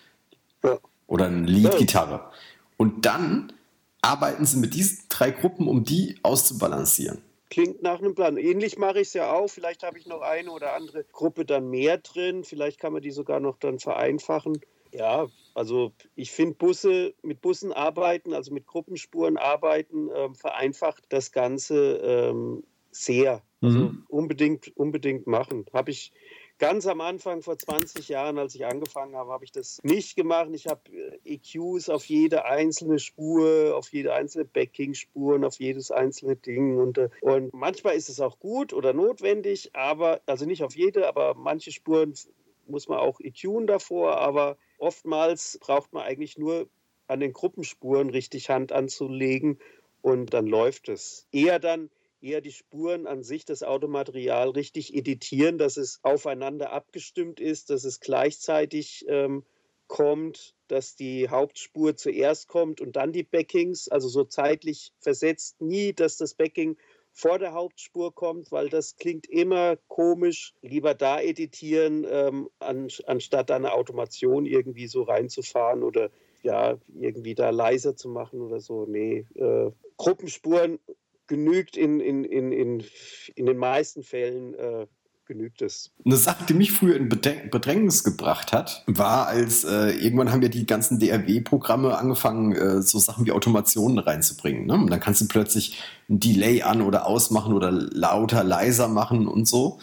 Ja. 0.63 0.77
Oder 1.07 1.25
eine 1.27 1.47
Leadgitarre. 1.47 2.29
Und 2.77 3.05
dann 3.05 3.51
arbeiten 4.01 4.45
sie 4.45 4.57
mit 4.57 4.73
diesen 4.75 4.99
drei 5.09 5.31
Gruppen, 5.31 5.67
um 5.67 5.83
die 5.83 6.17
auszubalancieren. 6.21 7.19
Klingt 7.55 7.81
nach 7.81 7.99
einem 7.99 8.15
Plan. 8.15 8.35
Ähnlich 8.35 8.77
mache 8.77 8.99
ich 8.99 9.07
es 9.07 9.13
ja 9.13 9.31
auch. 9.31 9.47
Vielleicht 9.47 9.83
habe 9.83 9.97
ich 9.97 10.05
noch 10.07 10.19
eine 10.19 10.51
oder 10.51 10.73
andere 10.73 11.05
Gruppe 11.05 11.45
dann 11.45 11.69
mehr 11.69 11.97
drin. 11.97 12.43
Vielleicht 12.43 12.81
kann 12.81 12.91
man 12.91 13.01
die 13.01 13.11
sogar 13.11 13.39
noch 13.39 13.55
dann 13.57 13.79
vereinfachen. 13.79 14.59
Ja, 14.91 15.27
also 15.53 15.93
ich 16.15 16.31
finde 16.31 16.55
Busse, 16.55 17.13
mit 17.21 17.39
Bussen 17.39 17.71
arbeiten, 17.71 18.33
also 18.33 18.53
mit 18.53 18.67
Gruppenspuren 18.67 19.37
arbeiten, 19.37 20.09
äh, 20.09 20.33
vereinfacht 20.33 21.05
das 21.07 21.31
Ganze 21.31 22.01
ähm, 22.03 22.65
sehr. 22.91 23.41
Also 23.61 23.79
mhm. 23.79 24.03
unbedingt, 24.09 24.75
unbedingt 24.75 25.25
machen. 25.25 25.65
Habe 25.71 25.91
ich 25.91 26.11
Ganz 26.57 26.87
am 26.87 27.01
Anfang, 27.01 27.41
vor 27.41 27.57
20 27.57 28.07
Jahren, 28.07 28.37
als 28.37 28.55
ich 28.55 28.65
angefangen 28.65 29.15
habe, 29.15 29.31
habe 29.31 29.43
ich 29.43 29.51
das 29.51 29.81
nicht 29.83 30.15
gemacht. 30.15 30.49
Ich 30.53 30.67
habe 30.67 30.81
äh, 30.89 31.19
EQs 31.35 31.89
auf 31.89 32.05
jede 32.05 32.45
einzelne 32.45 32.97
Spur, 32.97 33.75
auf 33.75 33.91
jede 33.91 34.13
einzelne 34.13 34.45
Backing-Spur 34.45 35.35
und 35.35 35.43
auf 35.43 35.59
jedes 35.59 35.91
einzelne 35.91 36.37
Ding. 36.37 36.77
Und, 36.77 36.97
äh, 36.97 37.09
und 37.19 37.53
manchmal 37.53 37.95
ist 37.95 38.07
es 38.07 38.21
auch 38.21 38.39
gut 38.39 38.71
oder 38.71 38.93
notwendig, 38.93 39.71
aber, 39.75 40.21
also 40.27 40.45
nicht 40.45 40.63
auf 40.63 40.77
jede, 40.77 41.09
aber 41.09 41.33
manche 41.33 41.73
Spuren 41.73 42.13
muss 42.67 42.87
man 42.87 42.99
auch 42.99 43.19
EQen 43.19 43.67
davor, 43.67 44.17
aber 44.19 44.57
oftmals 44.77 45.59
braucht 45.59 45.91
man 45.91 46.03
eigentlich 46.03 46.37
nur 46.37 46.69
an 47.07 47.19
den 47.19 47.33
Gruppenspuren 47.33 48.09
richtig 48.09 48.49
Hand 48.49 48.71
anzulegen 48.71 49.59
und 50.01 50.33
dann 50.33 50.47
läuft 50.47 50.87
es. 50.87 51.27
Eher 51.31 51.59
dann 51.59 51.89
eher 52.25 52.41
die 52.41 52.51
Spuren 52.51 53.05
an 53.07 53.23
sich, 53.23 53.45
das 53.45 53.63
Automaterial 53.63 54.49
richtig 54.49 54.95
editieren, 54.95 55.57
dass 55.57 55.77
es 55.77 55.99
aufeinander 56.01 56.71
abgestimmt 56.71 57.39
ist, 57.39 57.69
dass 57.69 57.83
es 57.83 57.99
gleichzeitig 57.99 59.05
ähm, 59.07 59.43
kommt, 59.87 60.55
dass 60.67 60.95
die 60.95 61.29
Hauptspur 61.29 61.95
zuerst 61.95 62.47
kommt 62.47 62.81
und 62.81 62.95
dann 62.95 63.11
die 63.11 63.23
Backings, 63.23 63.87
also 63.87 64.07
so 64.07 64.23
zeitlich 64.23 64.91
versetzt, 64.99 65.61
nie, 65.61 65.93
dass 65.93 66.17
das 66.17 66.33
Backing 66.33 66.77
vor 67.11 67.39
der 67.39 67.53
Hauptspur 67.53 68.13
kommt, 68.13 68.51
weil 68.51 68.67
das 68.67 68.97
klingt 68.97 69.27
immer 69.27 69.77
komisch. 69.87 70.53
Lieber 70.61 70.95
da 70.95 71.21
editieren, 71.21 72.05
ähm, 72.09 72.49
an, 72.59 72.89
anstatt 73.05 73.51
eine 73.51 73.73
Automation 73.73 74.45
irgendwie 74.45 74.87
so 74.87 75.03
reinzufahren 75.03 75.83
oder 75.83 76.09
ja, 76.43 76.77
irgendwie 76.93 77.33
da 77.33 77.51
leiser 77.51 77.95
zu 77.95 78.09
machen 78.09 78.41
oder 78.41 78.59
so. 78.59 78.85
Nee, 78.85 79.25
äh, 79.35 79.71
Gruppenspuren 79.97 80.79
genügt 81.27 81.77
in, 81.77 81.99
in, 81.99 82.23
in, 82.23 82.51
in, 82.51 82.83
in 83.35 83.45
den 83.45 83.57
meisten 83.57 84.03
Fällen 84.03 84.53
äh, 84.55 84.87
genügt 85.25 85.61
es. 85.61 85.91
Eine 86.05 86.17
Sache, 86.17 86.45
die 86.47 86.53
mich 86.53 86.71
früher 86.71 86.95
in 86.95 87.09
Bedrängnis 87.09 88.03
gebracht 88.03 88.53
hat, 88.53 88.83
war, 88.87 89.27
als 89.27 89.63
äh, 89.63 89.89
irgendwann 89.91 90.31
haben 90.31 90.41
ja 90.41 90.49
die 90.49 90.65
ganzen 90.65 90.99
DRW-Programme 90.99 91.97
angefangen, 91.97 92.53
äh, 92.53 92.81
so 92.81 92.99
Sachen 92.99 93.25
wie 93.25 93.31
Automationen 93.31 93.99
reinzubringen. 93.99 94.65
Ne? 94.65 94.73
Und 94.73 94.89
dann 94.89 94.99
kannst 94.99 95.21
du 95.21 95.27
plötzlich 95.27 95.81
ein 96.09 96.19
Delay 96.19 96.61
an- 96.61 96.81
oder 96.81 97.07
ausmachen 97.07 97.53
oder 97.53 97.71
lauter, 97.71 98.43
leiser 98.43 98.87
machen 98.87 99.27
und 99.27 99.47
so. 99.47 99.79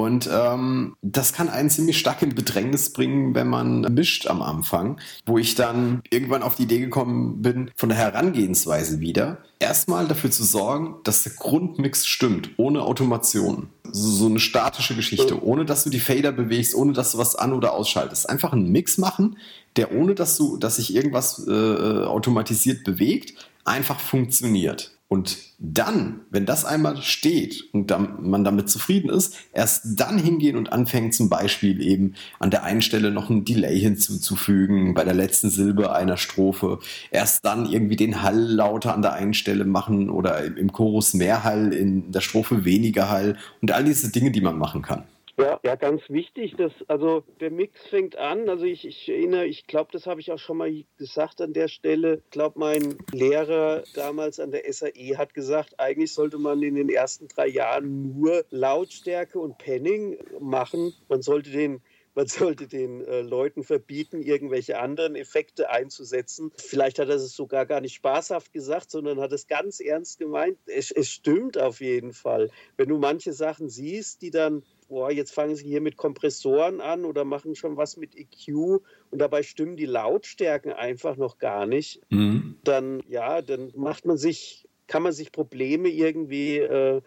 Und 0.00 0.30
ähm, 0.32 0.96
das 1.02 1.34
kann 1.34 1.50
einen 1.50 1.68
ziemlich 1.68 1.98
stark 1.98 2.22
in 2.22 2.34
Bedrängnis 2.34 2.90
bringen, 2.94 3.34
wenn 3.34 3.48
man 3.48 3.82
mischt 3.82 4.26
am 4.28 4.40
Anfang, 4.40 4.98
wo 5.26 5.36
ich 5.36 5.56
dann 5.56 6.00
irgendwann 6.08 6.42
auf 6.42 6.54
die 6.54 6.62
Idee 6.62 6.80
gekommen 6.80 7.42
bin, 7.42 7.70
von 7.76 7.90
der 7.90 7.98
Herangehensweise 7.98 9.00
wieder, 9.00 9.42
erstmal 9.58 10.08
dafür 10.08 10.30
zu 10.30 10.42
sorgen, 10.42 10.94
dass 11.04 11.24
der 11.24 11.32
Grundmix 11.34 12.06
stimmt, 12.06 12.48
ohne 12.56 12.80
Automation. 12.80 13.68
So, 13.92 14.24
eine 14.24 14.40
statische 14.40 14.96
Geschichte, 14.96 15.44
ohne 15.44 15.66
dass 15.66 15.84
du 15.84 15.90
die 15.90 16.00
Fader 16.00 16.32
bewegst, 16.32 16.74
ohne 16.74 16.94
dass 16.94 17.12
du 17.12 17.18
was 17.18 17.36
an- 17.36 17.52
oder 17.52 17.74
ausschaltest. 17.74 18.30
Einfach 18.30 18.54
einen 18.54 18.72
Mix 18.72 18.96
machen, 18.96 19.36
der 19.76 19.94
ohne 19.94 20.14
dass 20.14 20.38
du, 20.38 20.56
dass 20.56 20.76
sich 20.76 20.94
irgendwas 20.94 21.46
äh, 21.46 21.52
äh 21.52 22.04
automatisiert 22.06 22.84
bewegt, 22.84 23.34
einfach 23.66 24.00
funktioniert. 24.00 24.92
Und 25.12 25.38
dann, 25.58 26.20
wenn 26.30 26.46
das 26.46 26.64
einmal 26.64 26.98
steht 26.98 27.64
und 27.72 27.90
dann, 27.90 28.30
man 28.30 28.44
damit 28.44 28.70
zufrieden 28.70 29.10
ist, 29.10 29.36
erst 29.52 29.98
dann 29.98 30.18
hingehen 30.18 30.56
und 30.56 30.72
anfangen 30.72 31.10
zum 31.10 31.28
Beispiel 31.28 31.82
eben 31.82 32.14
an 32.38 32.52
der 32.52 32.62
einen 32.62 32.80
Stelle 32.80 33.10
noch 33.10 33.28
ein 33.28 33.44
Delay 33.44 33.76
hinzuzufügen, 33.80 34.94
bei 34.94 35.02
der 35.02 35.14
letzten 35.14 35.50
Silbe 35.50 35.92
einer 35.92 36.16
Strophe, 36.16 36.78
erst 37.10 37.44
dann 37.44 37.66
irgendwie 37.66 37.96
den 37.96 38.22
Hall 38.22 38.38
lauter 38.38 38.94
an 38.94 39.02
der 39.02 39.14
einen 39.14 39.34
Stelle 39.34 39.64
machen 39.64 40.10
oder 40.10 40.44
im 40.44 40.72
Chorus 40.72 41.12
mehr 41.12 41.42
Hall, 41.42 41.72
in 41.72 42.12
der 42.12 42.20
Strophe 42.20 42.64
weniger 42.64 43.08
Hall 43.08 43.36
und 43.60 43.72
all 43.72 43.82
diese 43.82 44.12
Dinge, 44.12 44.30
die 44.30 44.42
man 44.42 44.58
machen 44.58 44.82
kann. 44.82 45.02
Ja, 45.40 45.58
ja, 45.64 45.74
ganz 45.74 46.02
wichtig, 46.10 46.56
dass 46.56 46.72
also 46.86 47.24
der 47.40 47.50
Mix 47.50 47.80
fängt 47.86 48.16
an. 48.16 48.50
Also 48.50 48.64
ich, 48.64 48.86
ich 48.86 49.08
erinnere, 49.08 49.46
ich 49.46 49.66
glaube, 49.66 49.90
das 49.90 50.06
habe 50.06 50.20
ich 50.20 50.30
auch 50.32 50.38
schon 50.38 50.58
mal 50.58 50.70
gesagt 50.98 51.40
an 51.40 51.54
der 51.54 51.68
Stelle. 51.68 52.20
Ich 52.26 52.30
glaube, 52.30 52.58
mein 52.58 52.98
Lehrer 53.12 53.82
damals 53.94 54.38
an 54.38 54.50
der 54.50 54.70
SAE 54.70 55.16
hat 55.16 55.32
gesagt, 55.32 55.80
eigentlich 55.80 56.12
sollte 56.12 56.36
man 56.36 56.62
in 56.62 56.74
den 56.74 56.90
ersten 56.90 57.26
drei 57.26 57.46
Jahren 57.46 58.18
nur 58.18 58.44
Lautstärke 58.50 59.38
und 59.38 59.56
Penning 59.56 60.18
machen. 60.40 60.92
Man 61.08 61.22
sollte 61.22 61.50
den 61.50 61.80
man 62.14 62.26
sollte 62.26 62.66
den 62.66 63.04
äh, 63.04 63.20
Leuten 63.20 63.62
verbieten, 63.62 64.20
irgendwelche 64.20 64.78
anderen 64.80 65.14
Effekte 65.14 65.70
einzusetzen. 65.70 66.50
Vielleicht 66.56 66.98
hat 66.98 67.08
er 67.08 67.14
es 67.14 67.34
sogar 67.34 67.66
gar 67.66 67.80
nicht 67.80 67.94
spaßhaft 67.94 68.52
gesagt, 68.52 68.90
sondern 68.90 69.20
hat 69.20 69.32
es 69.32 69.46
ganz 69.46 69.78
ernst 69.78 70.18
gemeint. 70.18 70.58
Es, 70.66 70.90
es 70.90 71.08
stimmt 71.08 71.56
auf 71.56 71.80
jeden 71.80 72.12
Fall. 72.12 72.50
Wenn 72.76 72.88
du 72.88 72.98
manche 72.98 73.32
Sachen 73.32 73.68
siehst, 73.68 74.22
die 74.22 74.30
dann 74.30 74.64
boah, 74.90 75.10
jetzt 75.10 75.32
fangen 75.32 75.54
sie 75.54 75.66
hier 75.66 75.80
mit 75.80 75.96
Kompressoren 75.96 76.80
an 76.80 77.04
oder 77.04 77.24
machen 77.24 77.54
schon 77.54 77.76
was 77.76 77.96
mit 77.96 78.14
EQ 78.16 78.82
und 79.10 79.18
dabei 79.18 79.42
stimmen 79.42 79.76
die 79.76 79.86
Lautstärken 79.86 80.72
einfach 80.72 81.16
noch 81.16 81.38
gar 81.38 81.64
nicht, 81.64 82.02
mhm. 82.10 82.56
dann 82.64 83.00
ja, 83.08 83.40
dann 83.40 83.72
macht 83.76 84.04
man 84.04 84.18
sich, 84.18 84.68
kann 84.88 85.04
man 85.04 85.12
sich 85.12 85.30
Probleme 85.30 85.88
irgendwie 85.88 86.58
äh, 86.58 87.00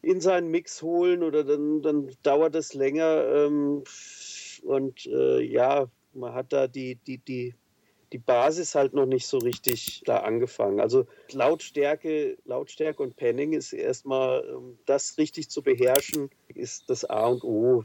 in 0.00 0.20
seinen 0.20 0.50
Mix 0.50 0.80
holen 0.82 1.22
oder 1.22 1.44
dann, 1.44 1.82
dann 1.82 2.10
dauert 2.22 2.56
es 2.56 2.72
länger 2.72 3.26
ähm, 3.26 3.84
und 4.62 5.06
äh, 5.06 5.42
ja, 5.42 5.88
man 6.14 6.32
hat 6.32 6.52
da 6.52 6.66
die, 6.66 6.96
die, 6.96 7.18
die 7.18 7.54
die 8.12 8.18
Basis 8.18 8.74
halt 8.74 8.92
noch 8.92 9.06
nicht 9.06 9.26
so 9.26 9.38
richtig 9.38 10.02
da 10.04 10.18
angefangen. 10.18 10.80
Also 10.80 11.06
Lautstärke, 11.32 12.36
Lautstärke 12.44 13.02
und 13.02 13.16
Panning 13.16 13.54
ist 13.54 13.72
erstmal, 13.72 14.44
ähm, 14.46 14.78
das 14.84 15.16
richtig 15.18 15.48
zu 15.48 15.62
beherrschen, 15.62 16.30
ist 16.54 16.90
das 16.90 17.04
A 17.04 17.26
und 17.26 17.42
O. 17.42 17.84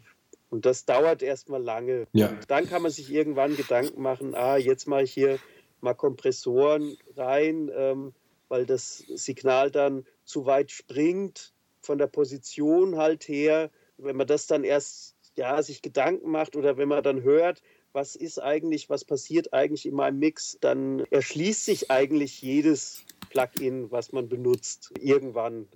Und 0.49 0.65
das 0.65 0.85
dauert 0.85 1.23
erstmal 1.23 1.61
lange. 1.61 2.07
Ja. 2.13 2.37
Dann 2.47 2.67
kann 2.67 2.81
man 2.81 2.91
sich 2.91 3.11
irgendwann 3.11 3.55
Gedanken 3.55 4.01
machen, 4.01 4.35
ah, 4.35 4.57
jetzt 4.57 4.87
mache 4.87 5.03
ich 5.03 5.13
hier 5.13 5.39
mal 5.81 5.93
Kompressoren 5.93 6.97
rein, 7.15 7.71
ähm, 7.73 8.13
weil 8.49 8.65
das 8.65 8.97
Signal 8.97 9.71
dann 9.71 10.05
zu 10.25 10.45
weit 10.45 10.71
springt 10.71 11.53
von 11.81 11.97
der 11.97 12.07
Position 12.07 12.97
halt 12.97 13.27
her. 13.27 13.69
Wenn 13.97 14.15
man 14.15 14.27
das 14.27 14.47
dann 14.47 14.63
erst 14.63 15.15
ja, 15.35 15.61
sich 15.61 15.81
Gedanken 15.81 16.31
macht 16.31 16.55
oder 16.55 16.77
wenn 16.77 16.87
man 16.87 17.03
dann 17.03 17.21
hört, 17.21 17.61
was 17.93 18.15
ist 18.15 18.39
eigentlich, 18.39 18.89
was 18.89 19.05
passiert 19.05 19.53
eigentlich 19.53 19.85
in 19.85 19.95
meinem 19.95 20.19
Mix, 20.19 20.57
dann 20.61 20.99
erschließt 21.11 21.65
sich 21.65 21.91
eigentlich 21.91 22.41
jedes 22.41 23.03
Plugin, 23.29 23.91
was 23.91 24.11
man 24.11 24.29
benutzt, 24.29 24.91
irgendwann. 24.99 25.67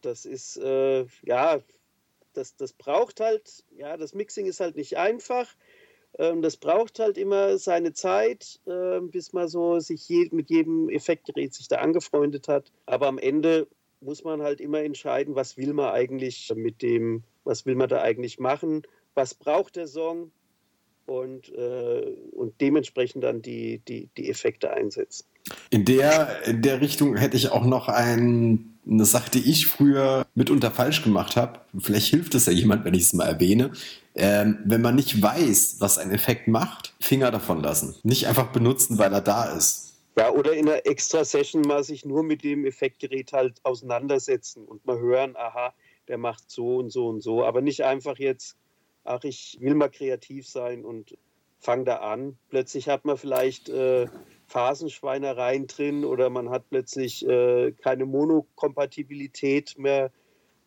Das 0.00 0.24
ist, 0.24 0.56
äh, 0.56 1.06
ja, 1.22 1.60
das, 2.32 2.56
das 2.56 2.72
braucht 2.72 3.20
halt, 3.20 3.64
ja, 3.76 3.96
das 3.96 4.14
Mixing 4.14 4.46
ist 4.46 4.60
halt 4.60 4.76
nicht 4.76 4.96
einfach. 4.96 5.46
Ähm, 6.18 6.42
das 6.42 6.56
braucht 6.56 6.98
halt 6.98 7.18
immer 7.18 7.58
seine 7.58 7.92
Zeit, 7.92 8.60
äh, 8.66 9.00
bis 9.00 9.32
man 9.32 9.48
so 9.48 9.78
sich 9.80 10.08
je, 10.08 10.28
mit 10.32 10.50
jedem 10.50 10.88
Effektgerät 10.88 11.54
sich 11.54 11.68
da 11.68 11.76
angefreundet 11.76 12.48
hat. 12.48 12.72
Aber 12.86 13.06
am 13.06 13.18
Ende 13.18 13.68
muss 14.00 14.24
man 14.24 14.42
halt 14.42 14.60
immer 14.60 14.80
entscheiden, 14.80 15.34
was 15.34 15.56
will 15.56 15.72
man 15.72 15.92
eigentlich 15.92 16.52
mit 16.54 16.82
dem, 16.82 17.22
was 17.44 17.66
will 17.66 17.74
man 17.74 17.88
da 17.88 18.00
eigentlich 18.00 18.38
machen, 18.38 18.82
was 19.14 19.34
braucht 19.34 19.76
der 19.76 19.86
Song, 19.86 20.32
und, 21.06 21.52
äh, 21.54 22.14
und 22.32 22.60
dementsprechend 22.60 23.24
dann 23.24 23.42
die, 23.42 23.80
die, 23.86 24.08
die 24.16 24.30
Effekte 24.30 24.70
einsetzen. 24.70 25.26
In 25.70 25.84
der, 25.84 26.46
in 26.46 26.62
der 26.62 26.80
Richtung 26.80 27.16
hätte 27.16 27.36
ich 27.36 27.50
auch 27.50 27.64
noch 27.64 27.88
ein, 27.88 28.78
eine 28.88 29.04
Sache, 29.04 29.30
die 29.30 29.50
ich 29.50 29.66
früher 29.66 30.26
mitunter 30.34 30.70
falsch 30.70 31.02
gemacht 31.02 31.36
habe. 31.36 31.60
Vielleicht 31.78 32.08
hilft 32.08 32.34
es 32.34 32.46
ja 32.46 32.52
jemand, 32.52 32.84
wenn 32.84 32.94
ich 32.94 33.02
es 33.02 33.12
mal 33.12 33.26
erwähne. 33.26 33.72
Ähm, 34.14 34.58
wenn 34.64 34.82
man 34.82 34.96
nicht 34.96 35.22
weiß, 35.22 35.76
was 35.78 35.98
ein 35.98 36.10
Effekt 36.10 36.48
macht, 36.48 36.94
Finger 37.00 37.30
davon 37.30 37.62
lassen. 37.62 37.94
Nicht 38.02 38.26
einfach 38.26 38.52
benutzen, 38.52 38.98
weil 38.98 39.12
er 39.12 39.20
da 39.20 39.44
ist. 39.44 39.94
Ja, 40.16 40.30
oder 40.30 40.52
in 40.52 40.68
einer 40.68 40.84
extra 40.86 41.24
Session 41.24 41.62
mal 41.62 41.84
sich 41.84 42.04
nur 42.04 42.22
mit 42.22 42.42
dem 42.42 42.64
Effektgerät 42.64 43.32
halt 43.32 43.60
auseinandersetzen 43.62 44.64
und 44.64 44.84
mal 44.84 44.98
hören, 44.98 45.36
aha, 45.36 45.72
der 46.08 46.18
macht 46.18 46.50
so 46.50 46.78
und 46.78 46.90
so 46.90 47.08
und 47.08 47.22
so, 47.22 47.44
aber 47.44 47.60
nicht 47.60 47.84
einfach 47.84 48.18
jetzt, 48.18 48.56
ach, 49.04 49.24
ich 49.24 49.58
will 49.60 49.74
mal 49.74 49.90
kreativ 49.90 50.48
sein 50.48 50.84
und 50.84 51.16
fang 51.58 51.84
da 51.84 51.96
an. 51.96 52.38
Plötzlich 52.48 52.88
hat 52.88 53.04
man 53.04 53.16
vielleicht 53.16 53.68
äh, 53.68 54.06
Phasenschweinereien 54.46 55.66
drin 55.66 56.04
oder 56.04 56.30
man 56.30 56.50
hat 56.50 56.68
plötzlich 56.70 57.26
äh, 57.26 57.72
keine 57.72 58.06
Monokompatibilität 58.06 59.78
mehr, 59.78 60.10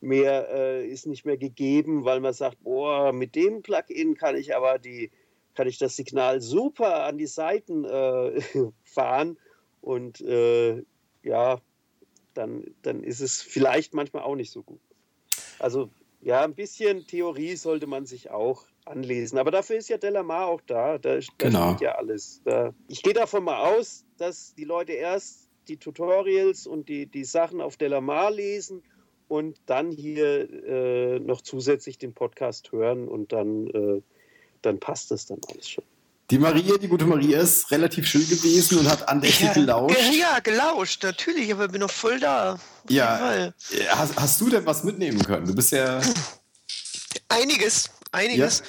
mehr 0.02 0.48
äh, 0.54 0.88
ist 0.88 1.08
nicht 1.08 1.26
mehr 1.26 1.38
gegeben, 1.38 2.06
weil 2.06 2.19
man 2.19 2.34
sagt, 2.34 2.63
boah, 2.63 3.12
mit 3.12 3.36
dem 3.36 3.62
Plugin 3.63 4.15
kann 4.15 4.38
ich 4.38 4.56
aber 4.56 4.78
die, 4.78 5.12
kann 5.56 5.67
ich 5.67 5.80
das 5.80 5.96
Signal 5.96 6.41
super 6.41 7.06
an 7.06 7.17
die 7.17 7.28
Seiten 7.28 7.86
äh, 7.86 8.39
fahren 8.84 9.38
und 9.82 10.22
äh, 10.22 10.84
ja, 11.24 11.60
dann, 12.34 12.63
dann 12.84 13.04
ist 13.04 13.19
es 13.19 13.41
vielleicht 13.41 13.93
manchmal 13.93 14.24
auch 14.24 14.36
nicht 14.36 14.52
so 14.52 14.63
gut. 14.63 14.80
Also 15.60 15.89
ja, 16.24 16.42
ein 16.44 16.56
bisschen 16.56 17.06
Theorie 17.06 17.56
sollte 17.56 17.88
man 17.88 18.06
sich 18.06 18.32
auch 18.32 18.66
anlesen. 18.86 19.38
Aber 19.38 19.52
dafür 19.52 19.78
ist 19.78 19.90
ja 19.90 19.98
Delamar 19.98 20.48
auch 20.48 20.62
da. 20.62 20.98
Da, 20.98 21.20
da 21.20 21.26
genau. 21.38 21.72
steht 21.72 21.82
ja 21.82 21.96
alles. 21.96 22.42
Da, 22.46 22.74
ich 22.88 23.04
gehe 23.04 23.14
davon 23.14 23.44
mal 23.44 23.76
aus, 23.76 24.06
dass 24.18 24.54
die 24.56 24.64
Leute 24.64 24.94
erst 24.94 25.50
die 25.68 25.78
Tutorials 25.78 26.68
und 26.68 26.90
die, 26.90 27.06
die 27.06 27.24
Sachen 27.24 27.62
auf 27.62 27.78
Delamar 27.78 28.32
lesen 28.32 28.84
und 29.28 29.60
dann 29.66 29.92
hier 29.92 30.50
äh, 30.66 31.20
noch 31.20 31.42
zusätzlich 31.42 31.98
den 31.98 32.14
Podcast 32.14 32.72
hören 32.72 33.08
und 33.08 33.32
dann, 33.32 33.68
äh, 33.68 34.02
dann 34.62 34.80
passt 34.80 35.12
das 35.12 35.26
dann 35.26 35.40
alles 35.50 35.70
schon. 35.70 35.86
Die 36.34 36.39
Maria, 36.39 36.80
die 36.80 36.88
gute 36.88 37.06
Maria, 37.06 37.41
ist 37.41 37.69
relativ 37.69 38.08
schön 38.08 38.28
gewesen 38.28 38.80
und 38.80 38.89
hat 38.89 39.08
andächtig 39.08 39.50
ja, 39.50 39.54
gelauscht. 39.54 39.98
Ja, 40.13 40.39
gelauscht, 40.39 41.04
natürlich, 41.04 41.54
aber 41.54 41.67
bin 41.67 41.82
noch 41.82 41.91
voll 41.91 42.19
da. 42.19 42.58
Ja. 42.89 43.54
Hast, 43.89 44.15
hast, 44.15 44.41
du 44.41 44.50
denn 44.50 44.65
was 44.65 44.84
mitnehmen 44.84 45.22
können? 45.24 45.46
Du 45.46 45.54
bist 45.54 45.72
ja. 45.72 46.02
Einiges, 47.30 47.91
einiges. 48.12 48.60
Ja. 48.60 48.65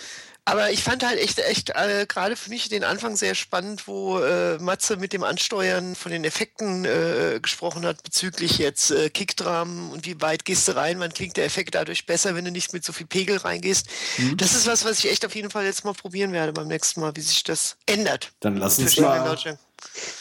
Aber 0.47 0.71
ich 0.71 0.83
fand 0.83 1.05
halt 1.07 1.19
echt, 1.19 1.39
echt 1.39 1.71
äh, 1.71 2.05
gerade 2.07 2.37
für 2.37 2.51
mich 2.51 2.69
den 2.69 2.85
Anfang 2.85 3.17
sehr 3.17 3.35
spannend, 3.35 3.89
wo 3.89 4.19
äh, 4.19 4.59
Matze 4.59 4.99
mit 4.99 5.15
dem 5.15 5.25
Ansteuern 5.25 5.95
von 5.95 6.13
den 6.13 6.23
Effekten 6.25 6.85
äh, 6.85 7.41
gesprochen 7.41 7.87
hat 7.87 8.03
bezüglich 8.03 8.59
jetzt 8.59 8.91
äh, 8.91 9.09
Kickdrum 9.09 9.91
und 9.91 10.05
wie 10.05 10.21
weit 10.21 10.45
gehst 10.45 10.69
du 10.69 10.77
rein, 10.77 11.01
wann 11.01 11.15
klingt 11.15 11.39
der 11.39 11.47
Effekt 11.47 11.75
dadurch 11.75 12.05
besser, 12.05 12.35
wenn 12.35 12.45
du 12.45 12.51
nicht 12.51 12.75
mit 12.75 12.85
so 12.85 12.93
viel 12.93 13.07
Pegel 13.07 13.39
reingehst. 13.39 13.87
Mhm. 14.19 14.37
Das 14.37 14.55
ist 14.55 14.67
was, 14.67 14.85
was 14.85 14.99
ich 14.99 15.11
echt 15.11 15.25
auf 15.25 15.35
jeden 15.35 15.51
Fall 15.51 15.65
jetzt 15.65 15.85
mal 15.85 15.95
probieren 15.95 16.33
werde 16.33 16.53
beim 16.53 16.69
nächsten 16.69 17.01
Mal, 17.01 17.17
wie 17.17 17.23
sich 17.23 17.43
das 17.43 17.77
ändert. 17.87 18.33
Dann 18.41 18.59
lass 18.59 18.79
uns 18.79 18.99
mal, 18.99 19.39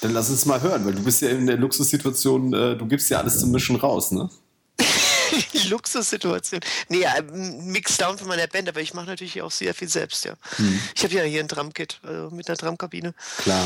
dann 0.02 0.14
lass 0.14 0.30
uns 0.30 0.46
mal 0.46 0.62
hören, 0.62 0.86
weil 0.86 0.94
du 0.94 1.04
bist 1.04 1.22
ja 1.22 1.30
in 1.30 1.48
der 1.48 1.58
Luxussituation, 1.58 2.54
äh, 2.54 2.78
du 2.78 2.86
gibst 2.86 3.10
ja 3.10 3.20
alles 3.20 3.40
zum 3.40 3.52
Mischen 3.52 3.76
raus, 3.76 4.12
ne? 4.12 4.30
Luxussituation. 5.70 6.62
Nee, 6.90 7.06
Mixdown 7.32 8.18
von 8.18 8.28
meiner 8.28 8.48
Band, 8.48 8.70
aber 8.70 8.82
ich 8.82 8.94
mache 8.94 9.08
natürlich 9.08 9.42
auch 9.42 9.52
sehr 9.52 9.74
viel 9.74 9.88
selbst, 9.88 10.26
ja. 10.26 10.34
Hm. 10.58 10.80
Ich 10.96 11.04
habe 11.04 11.14
ja 11.14 11.24
hier 11.24 11.42
ein 11.42 11.48
Drumkit, 11.48 12.00
also 12.04 12.36
mit 12.36 12.48
einer 12.48 12.58
Drumkabine. 12.58 13.14
Klar. 13.38 13.66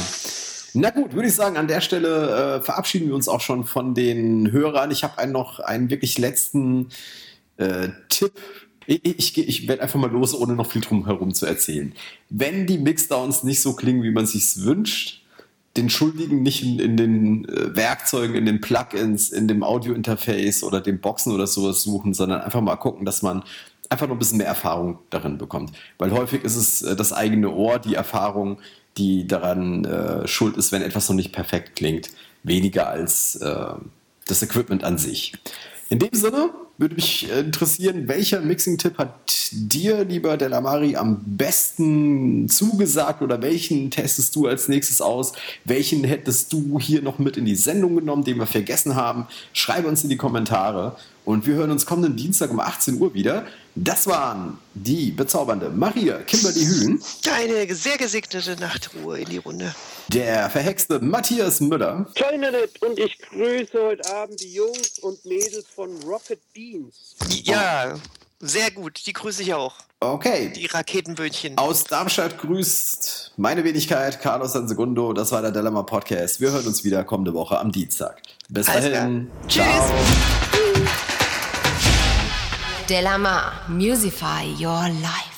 Na 0.73 0.89
gut, 0.89 1.13
würde 1.13 1.27
ich 1.27 1.33
sagen, 1.33 1.57
an 1.57 1.67
der 1.67 1.81
Stelle 1.81 2.59
äh, 2.59 2.61
verabschieden 2.61 3.07
wir 3.07 3.15
uns 3.15 3.27
auch 3.27 3.41
schon 3.41 3.65
von 3.65 3.95
den 3.95 4.51
Hörern. 4.51 4.91
Ich 4.91 5.03
habe 5.03 5.17
einen 5.17 5.31
noch 5.31 5.59
einen 5.59 5.89
wirklich 5.89 6.17
letzten 6.17 6.89
äh, 7.57 7.89
Tipp. 8.09 8.33
Ich, 8.85 9.03
ich, 9.03 9.37
ich 9.37 9.67
werde 9.67 9.81
einfach 9.81 9.99
mal 9.99 10.11
los, 10.11 10.33
ohne 10.33 10.53
noch 10.53 10.71
viel 10.71 10.81
drum 10.81 11.05
herum 11.05 11.33
zu 11.33 11.45
erzählen. 11.45 11.93
Wenn 12.29 12.67
die 12.67 12.77
Mixdowns 12.77 13.43
nicht 13.43 13.61
so 13.61 13.73
klingen, 13.73 14.03
wie 14.03 14.11
man 14.11 14.25
sich 14.25 14.63
wünscht, 14.63 15.23
den 15.77 15.89
Schuldigen 15.89 16.41
nicht 16.41 16.63
in, 16.63 16.79
in 16.79 16.97
den 16.97 17.45
äh, 17.49 17.75
Werkzeugen, 17.75 18.35
in 18.35 18.45
den 18.45 18.61
Plugins, 18.61 19.29
in 19.29 19.47
dem 19.47 19.63
Audio-Interface 19.63 20.63
oder 20.63 20.81
den 20.81 20.99
Boxen 20.99 21.33
oder 21.33 21.47
sowas 21.47 21.83
suchen, 21.83 22.13
sondern 22.13 22.41
einfach 22.41 22.61
mal 22.61 22.75
gucken, 22.75 23.05
dass 23.05 23.21
man 23.21 23.43
einfach 23.89 24.07
noch 24.07 24.15
ein 24.15 24.19
bisschen 24.19 24.39
mehr 24.39 24.47
Erfahrung 24.47 24.99
darin 25.09 25.37
bekommt. 25.37 25.71
Weil 25.97 26.11
häufig 26.11 26.43
ist 26.43 26.55
es 26.55 26.81
äh, 26.81 26.95
das 26.95 27.13
eigene 27.13 27.51
Ohr, 27.51 27.79
die 27.79 27.95
Erfahrung, 27.95 28.57
die 28.97 29.27
daran 29.27 29.85
äh, 29.85 30.27
schuld 30.27 30.57
ist, 30.57 30.71
wenn 30.71 30.81
etwas 30.81 31.07
noch 31.09 31.15
nicht 31.15 31.31
perfekt 31.31 31.75
klingt, 31.75 32.09
weniger 32.43 32.87
als 32.87 33.35
äh, 33.35 33.73
das 34.25 34.41
Equipment 34.41 34.83
an 34.83 34.97
sich. 34.97 35.33
In 35.89 35.99
dem 35.99 36.09
Sinne 36.11 36.49
würde 36.77 36.95
mich 36.95 37.29
interessieren, 37.31 38.09
welcher 38.09 38.41
Mixing-Tipp 38.41 38.97
hat 38.97 39.13
dir, 39.51 40.03
lieber 40.03 40.35
Delamari, 40.35 40.97
am 40.97 41.21
besten 41.25 42.49
zugesagt 42.49 43.21
oder 43.21 43.41
welchen 43.41 43.89
testest 43.89 44.35
du 44.35 44.47
als 44.47 44.67
nächstes 44.67 45.01
aus? 45.01 45.31
Welchen 45.63 46.03
hättest 46.03 46.51
du 46.51 46.77
hier 46.79 47.01
noch 47.01 47.19
mit 47.19 47.37
in 47.37 47.45
die 47.45 47.55
Sendung 47.55 47.95
genommen, 47.95 48.25
den 48.25 48.37
wir 48.37 48.47
vergessen 48.47 48.95
haben? 48.95 49.27
Schreibe 49.53 49.87
uns 49.87 50.03
in 50.03 50.09
die 50.09 50.17
Kommentare 50.17 50.97
und 51.27 51.45
wir 51.45 51.55
hören 51.55 51.71
uns 51.71 51.85
kommenden 51.85 52.15
Dienstag 52.15 52.51
um 52.51 52.61
18 52.61 53.01
Uhr 53.01 53.13
wieder. 53.13 53.45
Das 53.75 54.07
waren 54.07 54.59
die 54.73 55.11
bezaubernde 55.11 55.69
Maria 55.69 56.19
Kimberly 56.19 56.63
Hühn. 56.63 57.03
Eine 57.29 57.75
sehr 57.75 57.97
gesegnete 57.97 58.55
Nachtruhe 58.55 59.19
in 59.19 59.29
die 59.29 59.37
Runde. 59.37 59.75
Der 60.07 60.49
verhexte 60.49 60.99
Matthias 60.99 61.59
Müller. 61.59 62.07
Internet 62.15 62.81
und 62.81 62.97
ich 62.97 63.19
grüße 63.19 63.77
heute 63.77 64.15
Abend 64.15 64.39
die 64.39 64.53
Jungs 64.53 64.99
und 64.99 65.23
Mädels 65.25 65.65
von 65.75 66.01
Rocket 66.03 66.39
Beans. 66.53 67.17
Ja, 67.43 67.95
sehr 68.39 68.71
gut. 68.71 69.05
Die 69.05 69.11
grüße 69.11 69.41
ich 69.41 69.53
auch. 69.53 69.75
Okay. 69.99 70.53
Die 70.55 70.67
Raketenböhnchen. 70.67 71.57
Aus 71.57 71.83
Darmstadt 71.83 72.37
grüßt 72.37 73.33
meine 73.35 73.65
Wenigkeit 73.65 74.21
Carlos 74.21 74.53
San 74.53 74.69
Segundo. 74.69 75.11
Das 75.11 75.33
war 75.33 75.41
der 75.41 75.51
Dilemma 75.51 75.83
Podcast. 75.83 76.39
Wir 76.39 76.51
hören 76.51 76.67
uns 76.67 76.85
wieder 76.85 77.03
kommende 77.03 77.33
Woche 77.33 77.59
am 77.59 77.73
Dienstag. 77.73 78.21
Bis 78.47 78.69
Alles 78.69 78.89
dahin. 78.89 79.29
Klar. 79.49 79.67
Tschüss. 79.67 80.46
Delamar, 82.87 83.67
Musify 83.67 84.43
Your 84.57 84.87
Life. 85.01 85.36